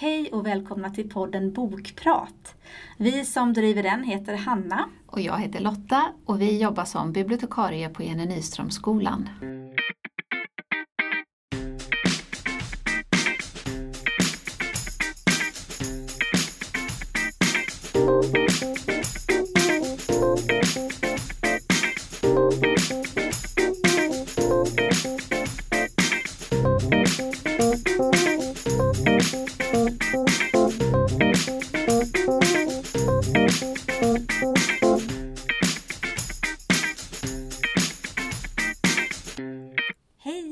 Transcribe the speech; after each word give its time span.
Hej 0.00 0.30
och 0.32 0.46
välkomna 0.46 0.90
till 0.90 1.10
podden 1.10 1.52
Bokprat. 1.52 2.54
Vi 2.96 3.24
som 3.24 3.52
driver 3.52 3.82
den 3.82 4.04
heter 4.04 4.34
Hanna. 4.34 4.88
Och 5.06 5.20
jag 5.20 5.38
heter 5.38 5.60
Lotta 5.60 6.12
och 6.24 6.40
vi 6.40 6.62
jobbar 6.62 6.84
som 6.84 7.12
bibliotekarie 7.12 7.88
på 7.88 8.02
Jenny 8.02 8.26
Nyströmskolan. 8.26 9.28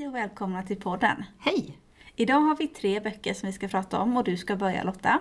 Hej 0.08 0.12
och 0.12 0.20
välkomna 0.20 0.62
till 0.62 0.76
podden. 0.76 1.24
Hej! 1.38 1.78
Idag 2.16 2.40
har 2.40 2.56
vi 2.56 2.68
tre 2.68 3.00
böcker 3.00 3.34
som 3.34 3.46
vi 3.46 3.52
ska 3.52 3.68
prata 3.68 3.98
om 3.98 4.16
och 4.16 4.24
du 4.24 4.36
ska 4.36 4.56
börja 4.56 4.84
Lotta. 4.84 5.20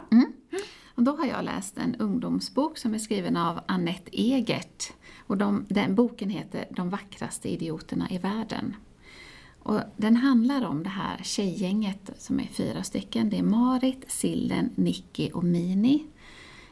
Och 0.95 1.03
då 1.03 1.15
har 1.15 1.25
jag 1.25 1.45
läst 1.45 1.77
en 1.77 1.95
ungdomsbok 1.95 2.77
som 2.77 2.93
är 2.93 2.97
skriven 2.97 3.37
av 3.37 3.59
Annette 3.65 4.21
Egert. 4.21 4.93
Och 5.17 5.37
de, 5.37 5.65
den 5.69 5.95
boken 5.95 6.29
heter 6.29 6.65
De 6.69 6.89
vackraste 6.89 7.49
idioterna 7.49 8.09
i 8.09 8.17
världen. 8.17 8.75
Och 9.59 9.81
den 9.97 10.15
handlar 10.15 10.65
om 10.65 10.83
det 10.83 10.89
här 10.89 11.17
tjejgänget 11.23 12.09
som 12.17 12.39
är 12.39 12.47
fyra 12.47 12.83
stycken. 12.83 13.29
Det 13.29 13.37
är 13.37 13.43
Marit, 13.43 14.03
Sillen, 14.07 14.69
Nicky 14.75 15.29
och 15.31 15.43
Mini. 15.43 16.05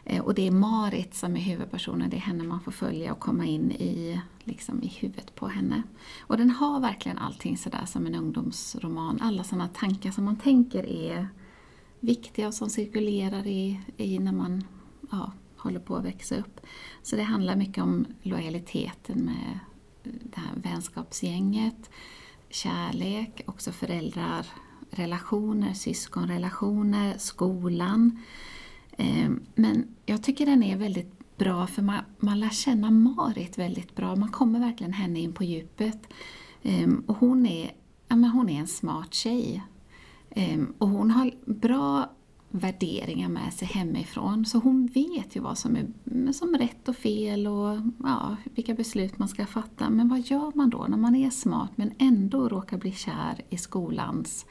Eh, 0.06 0.22
och 0.22 0.34
det 0.34 0.48
är 0.48 0.52
Marit 0.52 1.16
som 1.16 1.36
är 1.36 1.42
huvudpersonen, 1.42 2.10
det 2.10 2.18
är 2.18 2.22
henne 2.22 2.44
man 2.44 2.62
får 2.62 2.72
följa 2.72 3.12
och 3.12 3.20
komma 3.20 3.46
in 3.46 3.72
i, 3.72 4.22
liksom 4.44 4.84
i 4.84 4.88
huvudet 4.88 5.36
på 5.36 5.48
henne. 5.48 5.84
Och 6.20 6.38
den 6.38 6.50
har 6.50 6.80
verkligen 6.80 7.18
allting 7.18 7.58
sådär 7.58 7.86
som 7.86 8.06
en 8.06 8.16
ungdomsroman. 8.16 9.22
Alla 9.22 9.44
sådana 9.44 9.68
tankar 9.68 10.12
som 10.12 10.24
man 10.24 10.36
tänker 10.36 10.86
är 10.86 11.28
viktiga 12.00 12.48
och 12.48 12.54
som 12.54 12.70
cirkulerar 12.70 13.48
i, 13.48 13.80
i 13.98 14.20
när 14.20 14.32
man 14.32 14.64
ja, 15.12 15.32
håller 15.58 15.80
på 15.80 15.96
att 15.96 16.06
växa 16.06 16.38
upp. 16.38 16.60
Så 17.04 17.16
det 17.16 17.24
handlar 17.24 17.56
mycket 17.56 17.84
om 17.84 18.06
lojaliteten 18.22 19.26
med 19.26 19.60
det 20.04 20.40
här 20.40 20.56
vänskapsgänget, 20.56 21.90
kärlek, 22.50 23.42
också 23.46 23.72
föräldrar, 23.72 24.46
relationer, 24.90 25.74
syskonrelationer, 25.74 27.18
skolan. 27.18 28.20
Eh, 28.98 29.30
men 29.56 29.88
jag 30.06 30.24
tycker 30.24 30.46
den 30.46 30.64
är 30.64 30.78
väldigt 30.78 31.38
bra 31.38 31.68
för 31.68 31.82
man, 31.82 32.04
man 32.20 32.40
lär 32.40 32.50
känna 32.50 32.92
Marit 32.92 33.58
väldigt 33.58 33.96
bra. 33.96 34.16
Man 34.16 34.32
kommer 34.32 34.60
verkligen 34.60 34.94
henne 34.94 35.20
in 35.20 35.34
på 35.34 35.44
djupet. 35.44 36.08
Eh, 36.62 36.90
och 37.08 37.18
hon 37.18 37.46
är, 37.46 37.72
ja, 38.08 38.16
men 38.16 38.30
hon 38.30 38.50
är 38.50 38.60
en 38.60 38.68
smart 38.68 39.14
tjej. 39.14 39.64
Eh, 40.30 40.62
och 40.78 40.90
hon 40.90 41.12
har 41.12 41.32
bra 41.46 42.10
värderingar 42.50 43.30
med 43.30 43.54
sig 43.54 43.68
hemifrån. 43.68 44.46
Så 44.46 44.60
hon 44.60 44.86
vet 44.86 45.36
ju 45.36 45.40
vad 45.40 45.58
som 45.58 45.76
är 45.76 46.32
som 46.32 46.56
rätt 46.56 46.90
och 46.90 46.96
fel 46.96 47.48
och 47.48 47.78
ja, 48.04 48.36
vilka 48.56 48.74
beslut 48.74 49.18
man 49.18 49.28
ska 49.28 49.46
fatta. 49.46 49.90
Men 49.90 50.10
vad 50.10 50.20
gör 50.20 50.52
man 50.56 50.70
då 50.70 50.86
när 50.90 50.98
man 50.98 51.16
är 51.16 51.30
smart 51.30 51.72
men 51.76 51.94
ändå 51.98 52.50
råkar 52.50 52.78
bli 52.78 52.92
kär 52.92 53.42
i 53.50 53.58
skolans 53.58 54.46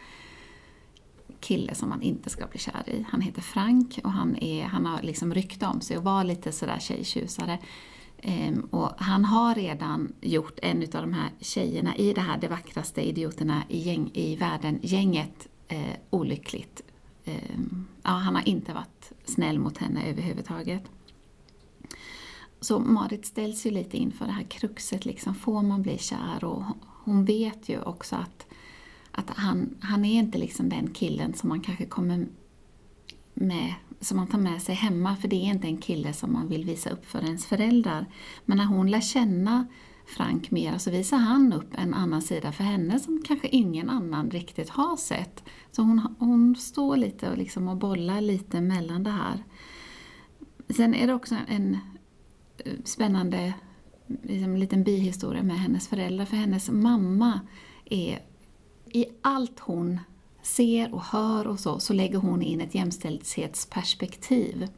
kille 1.44 1.74
som 1.74 1.88
man 1.88 2.02
inte 2.02 2.30
ska 2.30 2.46
bli 2.46 2.58
kär 2.58 2.82
i. 2.86 3.06
Han 3.08 3.20
heter 3.20 3.42
Frank 3.42 3.98
och 4.04 4.12
han, 4.12 4.36
är, 4.36 4.64
han 4.64 4.86
har 4.86 5.02
liksom 5.02 5.34
rykte 5.34 5.66
om 5.66 5.80
sig 5.80 5.96
att 5.96 6.04
vara 6.04 6.22
lite 6.22 6.52
sådär 6.52 6.78
tjejtjusare. 6.78 7.58
Um, 8.24 8.68
och 8.70 8.90
han 8.96 9.24
har 9.24 9.54
redan 9.54 10.12
gjort 10.20 10.58
en 10.62 10.82
av 10.82 10.88
de 10.88 11.12
här 11.12 11.30
tjejerna 11.40 11.96
i 11.96 12.12
det 12.12 12.20
här 12.20 12.38
de 12.38 12.48
vackraste 12.48 13.08
idioterna 13.08 13.62
i, 13.68 13.78
gäng, 13.78 14.10
i 14.14 14.36
världen-gänget 14.36 15.48
eh, 15.68 15.96
olyckligt. 16.10 16.82
Um, 17.24 17.86
ja, 18.02 18.10
han 18.10 18.34
har 18.34 18.48
inte 18.48 18.72
varit 18.72 19.12
snäll 19.24 19.58
mot 19.58 19.78
henne 19.78 20.10
överhuvudtaget. 20.10 20.82
Så 22.60 22.78
Marit 22.78 23.26
ställs 23.26 23.66
ju 23.66 23.70
lite 23.70 23.96
inför 23.96 24.26
det 24.26 24.32
här 24.32 24.44
kruxet, 24.44 25.04
liksom, 25.04 25.34
får 25.34 25.62
man 25.62 25.82
bli 25.82 25.98
kär? 25.98 26.44
Och 26.44 26.62
hon 27.04 27.24
vet 27.24 27.68
ju 27.68 27.82
också 27.82 28.16
att, 28.16 28.46
att 29.14 29.30
han, 29.30 29.76
han 29.80 30.04
är 30.04 30.18
inte 30.18 30.38
liksom 30.38 30.68
den 30.68 30.90
killen 30.90 31.34
som 31.34 31.48
man 31.48 31.60
kanske 31.60 31.86
kommer 31.86 32.26
med, 33.34 33.74
som 34.00 34.16
man 34.16 34.26
tar 34.26 34.38
med 34.38 34.62
sig 34.62 34.74
hemma, 34.74 35.16
för 35.16 35.28
det 35.28 35.36
är 35.36 35.50
inte 35.50 35.66
en 35.66 35.78
kille 35.78 36.12
som 36.12 36.32
man 36.32 36.48
vill 36.48 36.64
visa 36.64 36.90
upp 36.90 37.06
för 37.06 37.24
ens 37.24 37.46
föräldrar. 37.46 38.06
Men 38.44 38.56
när 38.56 38.64
hon 38.64 38.90
lär 38.90 39.00
känna 39.00 39.66
Frank 40.06 40.50
mer 40.50 40.78
så 40.78 40.90
visar 40.90 41.16
han 41.16 41.52
upp 41.52 41.74
en 41.78 41.94
annan 41.94 42.22
sida 42.22 42.52
för 42.52 42.64
henne 42.64 43.00
som 43.00 43.22
kanske 43.24 43.48
ingen 43.48 43.90
annan 43.90 44.30
riktigt 44.30 44.68
har 44.68 44.96
sett. 44.96 45.44
Så 45.72 45.82
hon, 45.82 46.14
hon 46.18 46.56
står 46.56 46.96
lite 46.96 47.30
och, 47.30 47.38
liksom 47.38 47.68
och 47.68 47.76
bollar 47.76 48.20
lite 48.20 48.60
mellan 48.60 49.02
det 49.02 49.10
här. 49.10 49.44
Sen 50.68 50.94
är 50.94 51.06
det 51.06 51.14
också 51.14 51.36
en 51.48 51.78
eh, 52.64 52.72
spännande 52.84 53.54
liksom, 54.06 54.56
liten 54.56 54.84
bihistoria 54.84 55.42
med 55.42 55.58
hennes 55.58 55.88
föräldrar, 55.88 56.24
för 56.24 56.36
hennes 56.36 56.70
mamma 56.70 57.40
är 57.84 58.18
i 58.94 59.06
allt 59.22 59.60
hon 59.60 60.00
ser 60.42 60.94
och 60.94 61.02
hör 61.02 61.46
och 61.46 61.60
så, 61.60 61.78
så 61.78 61.92
lägger 61.92 62.18
hon 62.18 62.42
in 62.42 62.60
ett 62.60 62.74
jämställdhetsperspektiv. 62.74 64.68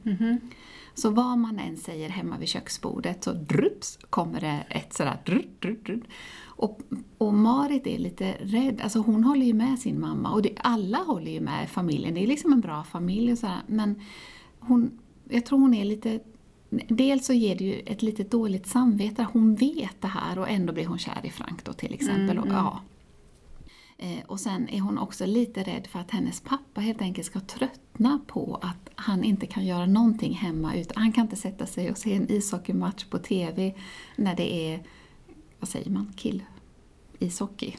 Så 0.94 1.10
vad 1.10 1.38
man 1.38 1.58
än 1.58 1.76
säger 1.76 2.08
hemma 2.08 2.38
vid 2.38 2.48
köksbordet 2.48 3.24
så 3.24 3.32
drups 3.32 3.98
kommer 4.10 4.40
det 4.40 4.64
ett 4.70 4.94
sådär 4.94 5.22
drut, 5.26 5.60
drut, 5.60 5.84
drut. 5.84 6.04
Och, 6.44 6.80
och 7.18 7.34
Marit 7.34 7.86
är 7.86 7.98
lite 7.98 8.34
rädd, 8.40 8.80
alltså 8.82 8.98
hon 8.98 9.24
håller 9.24 9.46
ju 9.46 9.54
med 9.54 9.78
sin 9.78 10.00
mamma 10.00 10.32
och 10.32 10.42
det, 10.42 10.52
alla 10.56 10.98
håller 10.98 11.32
ju 11.32 11.40
med 11.40 11.70
familjen, 11.70 12.14
det 12.14 12.22
är 12.22 12.26
liksom 12.26 12.52
en 12.52 12.60
bra 12.60 12.84
familj 12.84 13.32
och 13.32 13.38
sådär. 13.38 13.62
Men 13.66 14.00
hon, 14.58 14.98
jag 15.28 15.46
tror 15.46 15.58
hon 15.58 15.74
är 15.74 15.84
lite 15.84 16.20
Dels 16.88 17.26
så 17.26 17.32
ger 17.32 17.56
det 17.56 17.64
ju 17.64 17.80
ett 17.86 18.02
lite 18.02 18.22
dåligt 18.22 18.66
samvete, 18.66 19.26
hon 19.32 19.54
vet 19.54 20.00
det 20.00 20.08
här 20.08 20.38
och 20.38 20.48
ändå 20.48 20.72
blir 20.72 20.86
hon 20.86 20.98
kär 20.98 21.20
i 21.22 21.30
Frank 21.30 21.64
då 21.64 21.72
till 21.72 21.94
exempel. 21.94 22.38
Och, 22.38 22.48
ja. 22.48 22.80
Eh, 23.98 24.24
Och 24.26 24.40
sen 24.40 24.68
är 24.68 24.80
hon 24.80 24.98
också 24.98 25.26
lite 25.26 25.62
rädd 25.62 25.86
för 25.86 25.98
att 25.98 26.10
hennes 26.10 26.40
pappa 26.40 26.80
helt 26.80 27.02
enkelt 27.02 27.26
ska 27.26 27.40
tröttna 27.40 28.20
på 28.26 28.58
att 28.62 28.90
han 28.94 29.24
inte 29.24 29.46
kan 29.46 29.66
göra 29.66 29.86
någonting 29.86 30.34
hemma. 30.34 30.74
Utan 30.74 31.02
han 31.02 31.12
kan 31.12 31.24
inte 31.24 31.36
sätta 31.36 31.66
sig 31.66 31.90
och 31.90 31.98
se 31.98 32.14
en 32.14 32.30
ishockeymatch 32.30 33.04
på 33.04 33.18
TV 33.18 33.74
när 34.16 34.36
det 34.36 34.72
är, 34.72 34.82
vad 35.60 35.68
säger 35.68 35.90
man, 35.90 36.12
kill 36.16 36.42
ishockey. 37.18 37.74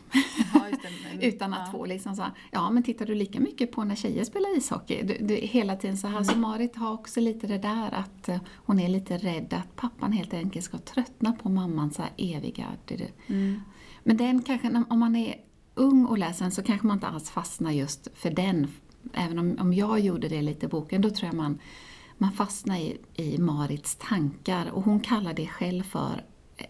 Ja, 0.54 0.68
Utan 1.22 1.54
att 1.54 1.62
ja. 1.66 1.72
få 1.72 1.86
liksom 1.86 2.16
så 2.16 2.22
här, 2.22 2.32
ja 2.52 2.70
men 2.70 2.84
tittar 2.84 3.06
du 3.06 3.16
lika 3.16 3.40
mycket 3.40 3.72
på 3.72 3.84
när 3.84 3.96
tjejer 3.96 4.24
spelar 4.24 4.58
ishockey? 4.58 5.04
Du, 5.04 5.18
du, 5.28 5.36
hela 5.36 5.76
tiden 5.76 5.98
så 5.98 6.08
här. 6.08 6.24
Så 6.24 6.38
Marit 6.38 6.76
har 6.76 6.94
också 6.94 7.20
lite 7.20 7.48
det 7.48 7.58
där 7.58 7.94
att 7.94 8.30
eh, 8.30 8.38
hon 8.56 8.80
är 8.80 8.90
lite 8.90 9.18
rädd 9.18 9.54
att 9.54 9.76
pappan 9.76 10.12
helt 10.12 10.34
enkelt 10.34 10.66
ska 10.66 10.78
tröttna 10.78 11.34
på 11.34 11.50
mammans 11.50 11.96
så 11.96 12.02
här 12.02 12.12
eviga... 12.18 12.66
Mm. 13.28 13.62
Men 14.04 14.18
den 14.18 14.42
kanske, 14.42 14.84
om 14.90 15.00
man 15.00 15.16
är 15.16 15.36
ung 15.78 16.06
och 16.06 16.18
läser 16.18 16.46
den 16.46 16.52
så 16.52 16.64
kanske 16.64 16.88
man 16.88 16.98
inte 16.98 17.08
alls 17.08 17.30
fastnar 17.30 17.72
just 17.72 18.08
för 18.16 18.30
den. 18.30 18.68
Även 19.14 19.40
om, 19.40 19.58
om 19.60 19.74
jag 19.74 20.00
gjorde 20.00 20.28
det 20.28 20.42
lite 20.42 20.66
i 20.66 20.70
boken, 20.70 21.02
då 21.02 21.10
tror 21.10 21.26
jag 21.28 21.36
man, 21.36 21.60
man 22.18 22.32
fastnar 22.32 22.78
i, 22.78 22.98
i 23.16 23.38
Marits 23.38 23.96
tankar. 23.96 24.70
Och 24.72 24.84
hon 24.84 25.00
kallar 25.00 25.34
det 25.34 25.48
själv 25.48 25.84
för 25.84 26.24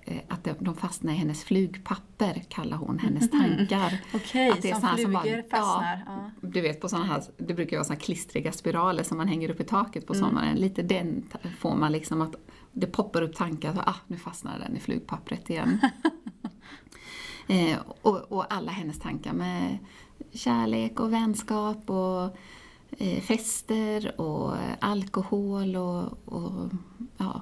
eh, 0.05 0.17
att 0.27 0.47
de- 0.59 0.75
fastnar 0.75 1.13
i 1.13 1.15
hennes 1.15 1.43
flugpapper, 1.43 2.43
kallar 2.49 2.77
hon 2.77 2.99
hennes 2.99 3.31
tankar. 3.31 4.01
Okej, 4.13 4.49
Att 4.51 4.61
det 4.61 4.71
är 4.71 4.73
som 4.75 4.83
här 4.83 4.97
som 4.97 5.11
flugor 5.21 5.43
bara- 5.51 5.59
fastnar. 5.61 6.03
Ja. 6.05 6.31
Du 6.41 6.61
vet 6.61 6.81
på 6.81 6.89
såna 6.89 7.05
här, 7.05 7.23
det 7.37 7.53
brukar 7.53 7.71
ju 7.71 7.77
vara 7.77 7.85
såna 7.85 7.95
här 7.95 8.01
klistriga 8.01 8.51
spiraler 8.51 9.03
som 9.03 9.17
man 9.17 9.27
hänger 9.27 9.49
upp 9.49 9.59
i 9.59 9.63
taket 9.63 10.07
på 10.07 10.13
sommaren. 10.13 10.55
Lite 10.57 10.81
den 10.83 11.23
får 11.59 11.75
man 11.75 11.91
liksom 11.91 12.21
att 12.21 12.35
det 12.73 12.87
poppar 12.87 13.21
upp 13.21 13.35
tankar, 13.35 13.73
så, 13.73 13.79
ah 13.79 13.95
nu 14.07 14.17
fastnar 14.17 14.59
den 14.59 14.77
i 14.77 14.79
flugpappret 14.79 15.49
igen. 15.49 15.79
eh, 17.47 17.77
och, 18.01 18.31
och 18.31 18.53
alla 18.53 18.71
hennes 18.71 18.99
tankar 18.99 19.33
med 19.33 19.77
kärlek 20.31 20.99
och 20.99 21.13
vänskap 21.13 21.89
och 21.89 22.37
eh, 22.91 23.21
fester 23.21 24.21
och 24.21 24.53
alkohol 24.79 25.75
och, 25.75 26.17
och 26.25 26.69
ja, 27.17 27.41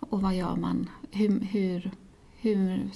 och 0.00 0.22
vad 0.22 0.34
gör 0.34 0.56
man? 0.56 0.90
Hur, 1.10 1.40
hur, 1.40 1.90
hur, 2.36 2.90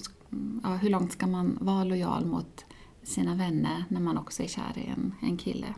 ja, 0.62 0.68
hur 0.68 0.90
långt 0.90 1.12
ska 1.12 1.26
man 1.26 1.58
vara 1.60 1.84
lojal 1.84 2.24
mot 2.24 2.64
sina 3.02 3.34
vänner 3.34 3.84
när 3.88 4.00
man 4.00 4.18
också 4.18 4.42
är 4.42 4.48
kär 4.48 4.72
i 4.78 4.86
en, 4.86 5.14
en 5.22 5.36
kille? 5.36 5.74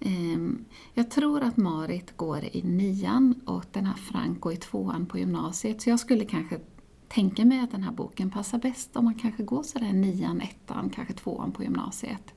Ehm, 0.00 0.64
jag 0.94 1.10
tror 1.10 1.42
att 1.42 1.56
Marit 1.56 2.16
går 2.16 2.44
i 2.52 2.62
nian 2.62 3.40
och 3.46 3.64
den 3.72 3.86
här 3.86 3.94
Frank 3.94 4.40
går 4.40 4.52
i 4.52 4.56
tvåan 4.56 5.06
på 5.06 5.18
gymnasiet. 5.18 5.82
Så 5.82 5.90
jag 5.90 6.00
skulle 6.00 6.24
kanske 6.24 6.60
tänka 7.14 7.44
mig 7.44 7.60
att 7.60 7.70
den 7.70 7.82
här 7.82 7.92
boken 7.92 8.30
passar 8.30 8.58
bäst 8.58 8.96
om 8.96 9.04
man 9.04 9.14
kanske 9.14 9.42
går 9.42 9.62
sådär 9.62 9.92
nian, 9.92 10.40
ettan, 10.40 10.90
kanske 10.90 11.14
tvåan 11.14 11.52
på 11.52 11.62
gymnasiet. 11.62 12.34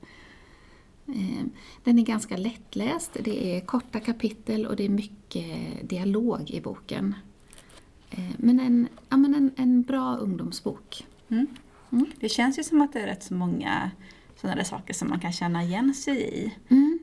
Eh, 1.06 1.44
Den 1.84 1.98
är 1.98 2.02
ganska 2.02 2.36
lättläst, 2.36 3.16
det 3.24 3.56
är 3.56 3.60
korta 3.60 4.00
kapitel 4.00 4.66
och 4.66 4.76
det 4.76 4.84
är 4.84 4.88
mycket 4.88 5.88
dialog 5.88 6.50
i 6.50 6.60
boken. 6.60 7.14
Eh, 8.10 8.30
Men 8.38 8.60
en, 8.60 8.88
ja, 9.08 9.16
men 9.16 9.34
en, 9.34 9.50
en 9.56 9.82
bra 9.82 10.16
ungdomsbok. 10.16 11.06
Mm. 11.28 11.46
Det 12.20 12.28
känns 12.28 12.58
ju 12.58 12.64
som 12.64 12.80
att 12.82 12.92
det 12.92 13.00
är 13.00 13.06
rätt 13.06 13.22
så 13.22 13.34
många 13.34 13.90
sådana 14.40 14.56
där 14.56 14.64
saker 14.64 14.94
som 14.94 15.08
man 15.08 15.20
kan 15.20 15.32
känna 15.32 15.62
igen 15.62 15.94
sig 15.94 16.16
i. 16.44 16.54
Mm. 16.68 16.93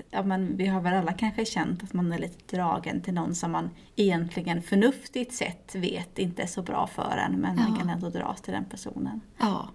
ja, 0.10 0.22
men 0.22 0.56
vi 0.56 0.66
har 0.66 0.80
väl 0.80 0.94
alla 0.94 1.12
kanske 1.12 1.44
känt 1.44 1.82
att 1.82 1.92
man 1.92 2.12
är 2.12 2.18
lite 2.18 2.56
dragen 2.56 3.02
till 3.02 3.14
någon 3.14 3.34
som 3.34 3.52
man 3.52 3.70
egentligen 3.96 4.62
förnuftigt 4.62 5.32
sett 5.34 5.74
vet 5.74 6.18
inte 6.18 6.42
är 6.42 6.46
så 6.46 6.62
bra 6.62 6.86
för 6.86 7.16
en 7.16 7.32
men 7.32 7.56
man 7.56 7.72
Ja. 7.72 7.78
kan 7.78 7.88
ändå 7.90 8.08
dras 8.10 8.40
till 8.40 8.52
den 8.52 8.64
personen. 8.64 9.20
Ja. 9.38 9.68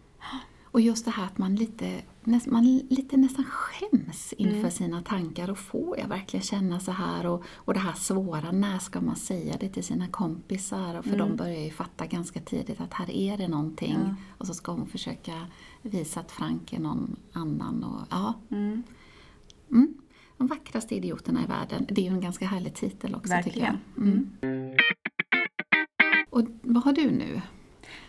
Och 0.72 0.82
just 0.82 1.06
det 1.06 1.12
här 1.12 1.26
att 1.26 1.38
man 1.38 1.56
lite, 1.56 2.02
man 2.48 2.66
lite 2.90 3.18
nästan 3.18 3.46
skäms 3.46 4.34
inför 4.34 4.70
sina 4.70 5.02
tankar 5.02 5.50
och 5.50 5.58
får 5.58 6.00
jag 6.00 6.08
verkligen 6.08 6.44
känna 6.44 6.80
så 6.80 6.92
här 6.92 7.26
och, 7.26 7.44
och 7.54 7.74
det 7.74 7.80
här 7.80 7.94
svåra, 7.94 8.52
när 8.52 8.80
ska 8.80 9.02
man 9.02 9.16
säga 9.16 9.56
det 9.60 9.70
till 9.70 9.84
sina 9.84 10.08
kompisar? 10.08 10.98
Och 10.98 11.06
för 11.06 11.18
de 11.18 11.36
börjar 11.36 11.60
ju 11.64 11.72
fatta 11.72 12.06
ganska 12.06 12.40
tidigt 12.40 12.82
att 12.82 12.94
här 12.94 13.10
är 13.12 13.38
det 13.38 13.48
någonting 13.48 13.98
Ja. 14.06 14.16
och 14.38 14.48
så 14.48 14.54
ska 14.54 14.72
hon 14.72 14.88
försöka 14.88 15.48
visa 15.82 16.20
att 16.20 16.32
Frank 16.32 16.74
är 16.74 16.80
någon 16.80 17.16
annan. 17.34 17.84
Och, 17.84 18.08
ja. 18.10 18.34
Mm. 18.52 18.84
Mm. 20.40 20.48
De 20.48 20.48
vackraste 20.48 20.96
idioterna 20.96 21.44
i 21.44 21.46
världen, 21.46 21.86
det 21.90 22.02
är 22.02 22.06
ju 22.06 22.14
en 22.14 22.22
ganska 22.22 22.46
härlig 22.46 22.74
titel 22.74 23.16
också 23.16 23.34
tycker 23.44 23.60
jag. 23.60 23.78
Verkligen. 23.96 24.32
Mm. 24.42 24.78
Och 26.30 26.46
vad 26.62 26.84
har 26.84 26.94
du 26.94 27.12
nu? 27.12 27.42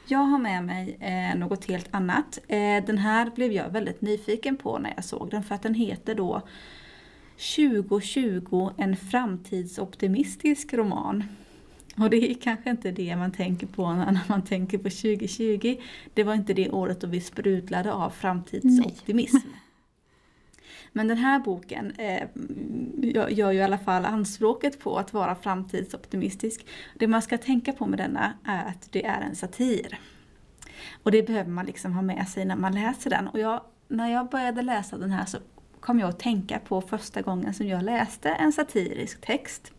Jag 0.06 0.18
har 0.18 0.38
med 0.38 0.64
mig 0.64 0.96
eh, 1.00 1.38
något 1.38 1.64
helt 1.64 1.88
annat. 1.90 2.38
Eh, 2.48 2.84
den 2.86 2.98
här 2.98 3.30
blev 3.34 3.52
jag 3.52 3.70
väldigt 3.70 4.00
nyfiken 4.00 4.56
på 4.56 4.78
när 4.78 4.92
jag 4.96 5.04
såg 5.04 5.30
den 5.30 5.42
för 5.42 5.54
att 5.54 5.62
den 5.62 5.74
heter 5.74 6.14
då 6.14 6.42
2020 7.56 8.70
en 8.76 8.96
framtidsoptimistisk 8.96 10.74
roman. 10.74 11.24
Och 11.96 12.10
det 12.10 12.30
är 12.30 12.34
kanske 12.34 12.70
inte 12.70 12.90
det 12.90 13.16
man 13.16 13.32
tänker 13.32 13.66
på 13.66 13.92
när 13.92 14.20
man 14.28 14.44
tänker 14.44 14.78
på 14.78 14.90
2020. 14.90 15.76
Det 16.14 16.24
var 16.24 16.34
inte 16.34 16.54
det 16.54 16.70
året 16.70 17.00
då 17.00 17.06
vi 17.06 17.20
sprudlade 17.20 17.92
av 17.92 18.10
framtidsoptimism. 18.10 19.36
Men 20.92 21.08
den 21.08 21.18
här 21.18 21.38
boken 21.38 21.92
eh, 21.98 22.28
gör 23.30 23.50
ju 23.50 23.58
i 23.58 23.62
alla 23.62 23.78
fall 23.78 24.04
anspråket 24.04 24.80
på 24.80 24.98
att 24.98 25.12
vara 25.12 25.34
framtidsoptimistisk. 25.34 26.66
Det 26.98 27.06
man 27.06 27.22
ska 27.22 27.38
tänka 27.38 27.72
på 27.72 27.86
med 27.86 27.98
denna 27.98 28.32
är 28.44 28.64
att 28.64 28.92
det 28.92 29.06
är 29.06 29.20
en 29.20 29.36
satir. 29.36 29.98
Och 31.02 31.10
det 31.10 31.22
behöver 31.22 31.50
man 31.50 31.66
liksom 31.66 31.92
ha 31.92 32.02
med 32.02 32.28
sig 32.28 32.44
när 32.44 32.56
man 32.56 32.74
läser 32.74 33.10
den. 33.10 33.28
Och 33.28 33.38
jag, 33.38 33.60
när 33.88 34.08
jag 34.12 34.28
började 34.28 34.62
läsa 34.62 34.98
den 34.98 35.10
här 35.10 35.24
så 35.24 35.38
kom 35.80 35.98
jag 35.98 36.08
att 36.08 36.18
tänka 36.18 36.58
på 36.58 36.80
första 36.80 37.22
gången 37.22 37.54
som 37.54 37.66
jag 37.66 37.82
läste 37.82 38.30
en 38.30 38.52
satirisk 38.52 39.20
text. 39.20 39.72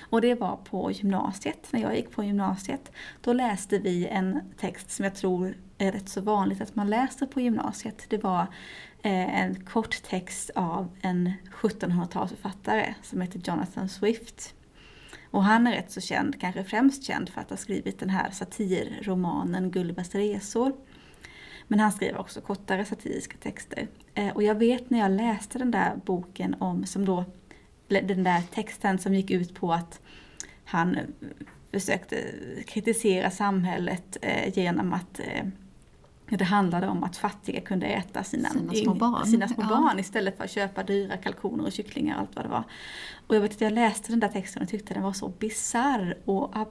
Och 0.00 0.20
det 0.20 0.34
var 0.34 0.56
på 0.56 0.90
gymnasiet, 0.90 1.68
när 1.70 1.80
jag 1.80 1.96
gick 1.96 2.10
på 2.10 2.24
gymnasiet. 2.24 2.92
Då 3.20 3.32
läste 3.32 3.78
vi 3.78 4.06
en 4.06 4.40
text 4.60 4.90
som 4.90 5.04
jag 5.04 5.14
tror 5.14 5.56
är 5.78 5.92
rätt 5.92 6.08
så 6.08 6.20
vanligt 6.20 6.60
att 6.60 6.74
man 6.74 6.90
läser 6.90 7.26
på 7.26 7.40
gymnasiet. 7.40 8.06
Det 8.08 8.18
var 8.18 8.46
Eh, 9.04 9.40
en 9.40 9.54
kort 9.64 10.02
text 10.02 10.50
av 10.54 10.90
en 11.00 11.32
1700-talsförfattare 11.52 12.94
som 13.02 13.20
heter 13.20 13.40
Jonathan 13.44 13.88
Swift. 13.88 14.54
Och 15.30 15.44
han 15.44 15.66
är 15.66 15.72
rätt 15.72 15.90
så 15.90 16.00
känd, 16.00 16.40
kanske 16.40 16.64
främst 16.64 17.04
känd 17.04 17.28
för 17.28 17.40
att 17.40 17.50
ha 17.50 17.56
skrivit 17.56 17.98
den 17.98 18.10
här 18.10 18.30
satirromanen 18.30 19.70
Gullivers 19.70 20.14
resor. 20.14 20.72
Men 21.68 21.80
han 21.80 21.92
skriver 21.92 22.18
också 22.18 22.40
kortare 22.40 22.84
satiriska 22.84 23.36
texter. 23.36 23.88
Eh, 24.14 24.28
och 24.28 24.42
jag 24.42 24.54
vet 24.54 24.90
när 24.90 24.98
jag 24.98 25.10
läste 25.10 25.58
den 25.58 25.70
där 25.70 25.96
boken 26.04 26.56
om, 26.58 26.86
som 26.86 27.04
då, 27.04 27.24
den 27.88 28.24
där 28.24 28.42
texten 28.54 28.98
som 28.98 29.14
gick 29.14 29.30
ut 29.30 29.54
på 29.54 29.72
att 29.72 30.00
han 30.64 30.98
försökte 31.70 32.16
kritisera 32.66 33.30
samhället 33.30 34.16
eh, 34.22 34.58
genom 34.58 34.92
att 34.92 35.20
det 36.30 36.44
handlade 36.44 36.88
om 36.88 37.04
att 37.04 37.16
fattiga 37.16 37.60
kunde 37.60 37.86
äta 37.86 38.24
sina, 38.24 38.48
Sina 38.48 38.72
små 38.74 38.94
barn. 38.94 39.26
sina 39.26 39.48
små 39.48 39.62
Ja. 39.62 39.68
barn 39.68 39.98
istället 39.98 40.36
för 40.36 40.44
att 40.44 40.50
köpa 40.50 40.82
dyra 40.82 41.16
kalkoner 41.16 41.64
och 41.64 41.72
kycklingar 41.72 42.14
och 42.14 42.20
allt 42.20 42.36
vad 42.36 42.44
det 42.44 42.48
var. 42.48 42.64
Och 43.26 43.36
jag 43.36 43.40
vet 43.40 43.50
att 43.52 43.60
jag 43.60 43.72
läste 43.72 44.12
den 44.12 44.20
där 44.20 44.28
texten 44.28 44.62
och 44.62 44.68
tyckte 44.68 44.94
den 44.94 45.02
var 45.02 45.12
så 45.12 45.28
bizarr 45.28 46.18
och 46.24 46.56
ab 46.56 46.68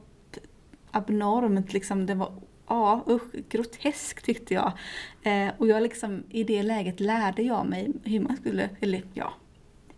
abnormt. 0.92 1.74
Liksom, 1.74 2.06
den 2.06 2.20
var 2.20 2.34
ja, 2.68 3.04
usch, 3.10 3.32
grotesk 3.50 4.22
tyckte 4.24 4.54
jag. 4.54 4.72
Eh, 5.24 5.54
och 5.58 5.68
jag 5.68 5.84
liksom, 5.84 6.24
i 6.30 6.44
det 6.44 6.64
läget 6.64 7.00
lärde 7.00 7.42
jag 7.44 7.66
mig 7.66 7.92
hur 8.04 8.20
man 8.20 8.38
skulle, 8.38 8.70
eller 8.80 9.04
ja, 9.14 9.34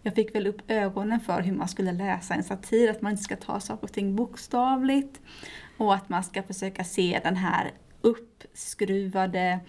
jag 0.02 0.16
fick 0.16 0.36
väl 0.36 0.48
upp 0.48 0.62
ögonen 0.68 1.20
för 1.20 1.42
hur 1.42 1.54
man 1.54 1.68
skulle 1.68 1.92
läsa 1.92 2.34
en 2.34 2.44
satir, 2.44 2.90
att 2.90 3.02
man 3.02 3.12
inte 3.12 3.24
ska 3.24 3.36
ta 3.36 3.60
saker 3.60 3.84
och 3.84 3.94
ting 3.94 4.16
bokstavligt. 4.16 5.22
Och 5.78 5.94
att 5.96 6.10
man 6.10 6.24
ska 6.24 6.44
försöka 6.44 6.84
se 6.84 7.20
den 7.24 7.36
här 7.36 7.72
uppskruvade 8.06 9.60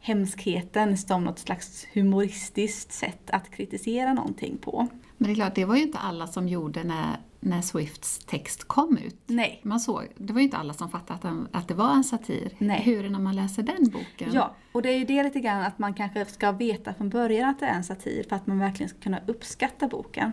hemskheten 0.00 0.96
som 0.96 1.24
något 1.24 1.38
slags 1.38 1.86
humoristiskt 1.94 2.92
sätt 2.92 3.30
att 3.30 3.50
kritisera 3.50 4.12
någonting 4.12 4.58
på. 4.58 4.88
Men 5.16 5.26
det 5.26 5.32
är 5.32 5.34
klart, 5.34 5.54
det 5.54 5.64
var 5.64 5.76
ju 5.76 5.82
inte 5.82 5.98
alla 5.98 6.26
som 6.26 6.48
gjorde 6.48 6.84
när, 6.84 7.16
när 7.40 7.62
Swifts 7.62 8.18
text 8.18 8.64
kom 8.64 8.98
ut. 8.98 9.16
Nej. 9.26 9.60
Man 9.62 9.80
såg, 9.80 10.02
det 10.16 10.32
var 10.32 10.40
ju 10.40 10.44
inte 10.44 10.56
alla 10.56 10.74
som 10.74 10.90
fattade 10.90 11.14
att, 11.14 11.22
den, 11.22 11.48
att 11.52 11.68
det 11.68 11.74
var 11.74 11.94
en 11.94 12.04
satir. 12.04 12.50
Nej. 12.58 12.82
Hur 12.82 12.98
är 12.98 13.02
det 13.02 13.10
när 13.10 13.18
man 13.18 13.36
läser 13.36 13.62
den 13.62 13.90
boken? 13.90 14.30
Ja, 14.32 14.54
och 14.72 14.82
det 14.82 14.88
är 14.88 14.98
ju 14.98 15.04
det 15.04 15.22
lite 15.22 15.40
grann 15.40 15.62
att 15.62 15.78
man 15.78 15.94
kanske 15.94 16.24
ska 16.24 16.52
veta 16.52 16.94
från 16.94 17.08
början 17.08 17.50
att 17.50 17.60
det 17.60 17.66
är 17.66 17.74
en 17.74 17.84
satir 17.84 18.24
för 18.28 18.36
att 18.36 18.46
man 18.46 18.58
verkligen 18.58 18.88
ska 18.88 18.98
kunna 18.98 19.20
uppskatta 19.26 19.88
boken. 19.88 20.32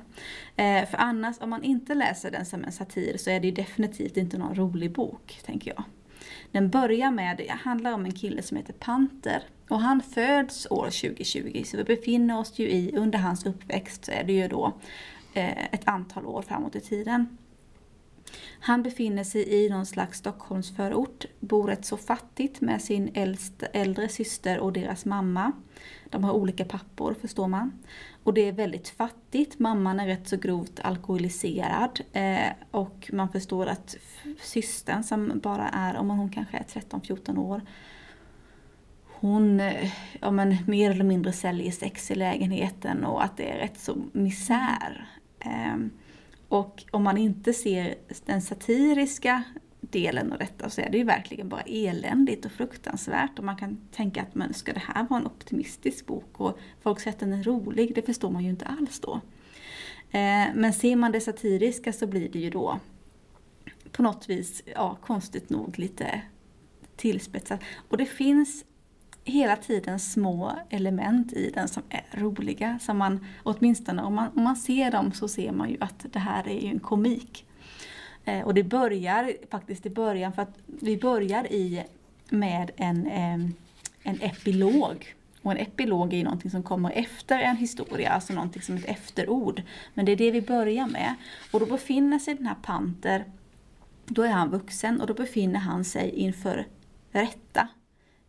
Eh, 0.55 0.85
för 0.85 0.97
annars, 0.97 1.35
om 1.39 1.49
man 1.49 1.63
inte 1.63 1.95
läser 1.95 2.31
den 2.31 2.45
som 2.45 2.63
en 2.63 2.71
satir 2.71 3.17
så 3.17 3.29
är 3.29 3.39
det 3.39 3.47
ju 3.47 3.53
definitivt 3.53 4.17
inte 4.17 4.37
någon 4.37 4.55
rolig 4.55 4.91
bok, 4.91 5.39
tänker 5.45 5.73
jag. 5.75 5.83
Den 6.51 6.69
börjar 6.69 7.11
med, 7.11 7.37
det 7.37 7.51
handlar 7.51 7.93
om 7.93 8.05
en 8.05 8.11
kille 8.11 8.41
som 8.41 8.57
heter 8.57 8.73
Panter. 8.73 9.43
Och 9.69 9.79
han 9.79 10.01
föds 10.01 10.67
år 10.69 10.85
2020, 10.85 11.63
så 11.65 11.77
vi 11.77 11.83
befinner 11.83 12.39
oss 12.39 12.59
ju 12.59 12.69
i, 12.69 12.95
under 12.95 13.19
hans 13.19 13.45
uppväxt 13.45 14.05
så 14.05 14.11
är 14.11 14.23
det 14.23 14.33
ju 14.33 14.47
då 14.47 14.73
eh, 15.33 15.63
ett 15.73 15.87
antal 15.87 16.25
år 16.25 16.41
framåt 16.41 16.75
i 16.75 16.79
tiden. 16.79 17.37
Han 18.59 18.83
befinner 18.83 19.23
sig 19.23 19.53
i 19.53 19.69
någon 19.69 19.85
slags 19.85 20.17
Stockholmsförort, 20.17 21.25
bor 21.39 21.67
rätt 21.67 21.85
så 21.85 21.97
fattigt 21.97 22.61
med 22.61 22.81
sin 22.81 23.11
äldst, 23.13 23.63
äldre 23.73 24.09
syster 24.09 24.59
och 24.59 24.73
deras 24.73 25.05
mamma. 25.05 25.51
De 26.09 26.23
har 26.23 26.33
olika 26.33 26.65
pappor 26.65 27.15
förstår 27.21 27.47
man. 27.47 27.71
Och 28.23 28.33
det 28.33 28.41
är 28.47 28.51
väldigt 28.51 28.89
fattigt, 28.89 29.59
mamman 29.59 29.99
är 29.99 30.07
rätt 30.07 30.27
så 30.27 30.37
grovt 30.37 30.79
alkoholiserad. 30.83 32.01
Eh, 32.13 32.51
och 32.71 33.09
man 33.13 33.29
förstår 33.29 33.67
att 33.67 33.95
systern 34.41 35.03
som 35.03 35.39
bara 35.43 35.69
är, 35.69 35.95
om 35.95 36.09
hon 36.09 36.29
kanske 36.29 36.57
är 36.57 36.63
13-14 36.63 37.37
år, 37.37 37.61
hon 39.21 39.59
eh, 39.59 39.93
ja, 40.21 40.31
men, 40.31 40.57
mer 40.67 40.91
eller 40.91 41.03
mindre 41.03 41.31
säljer 41.31 41.71
sex 41.71 42.11
i 42.11 42.15
lägenheten 42.15 43.05
och 43.05 43.23
att 43.23 43.37
det 43.37 43.51
är 43.51 43.57
rätt 43.57 43.79
så 43.79 43.95
misär. 44.11 45.07
Eh, 45.39 45.77
och 46.51 46.83
om 46.91 47.03
man 47.03 47.17
inte 47.17 47.53
ser 47.53 47.95
den 48.25 48.41
satiriska 48.41 49.43
delen 49.79 50.31
av 50.31 50.37
detta 50.37 50.69
så 50.69 50.81
är 50.81 50.89
det 50.89 50.97
ju 50.97 51.03
verkligen 51.03 51.49
bara 51.49 51.61
eländigt 51.61 52.45
och 52.45 52.51
fruktansvärt. 52.51 53.39
Och 53.39 53.45
man 53.45 53.55
kan 53.55 53.77
tänka 53.91 54.21
att 54.21 54.35
men 54.35 54.53
ska 54.53 54.73
det 54.73 54.83
här 54.87 55.07
vara 55.09 55.19
en 55.19 55.25
optimistisk 55.25 56.05
bok 56.05 56.39
och 56.41 56.59
folk 56.81 56.99
säger 56.99 57.13
att 57.13 57.19
den 57.19 57.33
är 57.33 57.43
rolig, 57.43 57.95
det 57.95 58.01
förstår 58.01 58.29
man 58.29 58.43
ju 58.43 58.49
inte 58.49 58.65
alls 58.65 58.99
då. 58.99 59.13
Eh, 60.11 60.47
men 60.55 60.73
ser 60.73 60.95
man 60.95 61.11
det 61.11 61.21
satiriska 61.21 61.93
så 61.93 62.07
blir 62.07 62.29
det 62.29 62.39
ju 62.39 62.49
då 62.49 62.79
på 63.91 64.03
något 64.03 64.29
vis, 64.29 64.63
ja 64.75 64.97
konstigt 65.01 65.49
nog, 65.49 65.79
lite 65.79 66.21
tillspetsat. 66.95 67.61
Och 67.89 67.97
det 67.97 68.05
finns 68.05 68.65
hela 69.23 69.55
tiden 69.55 69.99
små 69.99 70.51
element 70.69 71.33
i 71.33 71.49
den 71.49 71.67
som 71.67 71.83
är 71.89 72.05
roliga. 72.11 72.79
Som 72.81 72.97
man, 72.97 73.25
åtminstone 73.43 74.03
om 74.03 74.15
man, 74.15 74.27
om 74.35 74.43
man 74.43 74.55
ser 74.55 74.91
dem 74.91 75.11
så 75.11 75.27
ser 75.27 75.51
man 75.51 75.69
ju 75.69 75.77
att 75.79 76.05
det 76.11 76.19
här 76.19 76.47
är 76.47 76.59
ju 76.59 76.67
en 76.67 76.79
komik. 76.79 77.45
Eh, 78.25 78.41
och 78.41 78.53
det 78.53 78.63
börjar 78.63 79.33
faktiskt 79.51 79.85
i 79.85 79.89
början, 79.89 80.33
för 80.33 80.41
att 80.41 80.57
vi 80.65 80.97
börjar 80.97 81.51
i 81.51 81.83
med 82.29 82.71
en, 82.77 83.07
eh, 83.07 83.33
en 84.03 84.21
epilog. 84.21 85.15
Och 85.41 85.51
en 85.51 85.57
epilog 85.57 86.13
är 86.13 86.17
ju 86.17 86.23
någonting 86.23 86.51
som 86.51 86.63
kommer 86.63 86.91
efter 86.91 87.39
en 87.39 87.57
historia, 87.57 88.09
alltså 88.09 88.33
någonting 88.33 88.61
som 88.61 88.75
ett 88.75 88.85
efterord. 88.85 89.61
Men 89.93 90.05
det 90.05 90.11
är 90.11 90.15
det 90.15 90.31
vi 90.31 90.41
börjar 90.41 90.87
med. 90.87 91.15
Och 91.51 91.59
då 91.59 91.65
befinner 91.65 92.19
sig 92.19 92.35
den 92.35 92.45
här 92.45 92.55
Panter, 92.61 93.25
då 94.05 94.21
är 94.21 94.29
han 94.29 94.49
vuxen 94.49 95.01
och 95.01 95.07
då 95.07 95.13
befinner 95.13 95.59
han 95.59 95.85
sig 95.85 96.09
inför 96.09 96.67
rätta 97.11 97.67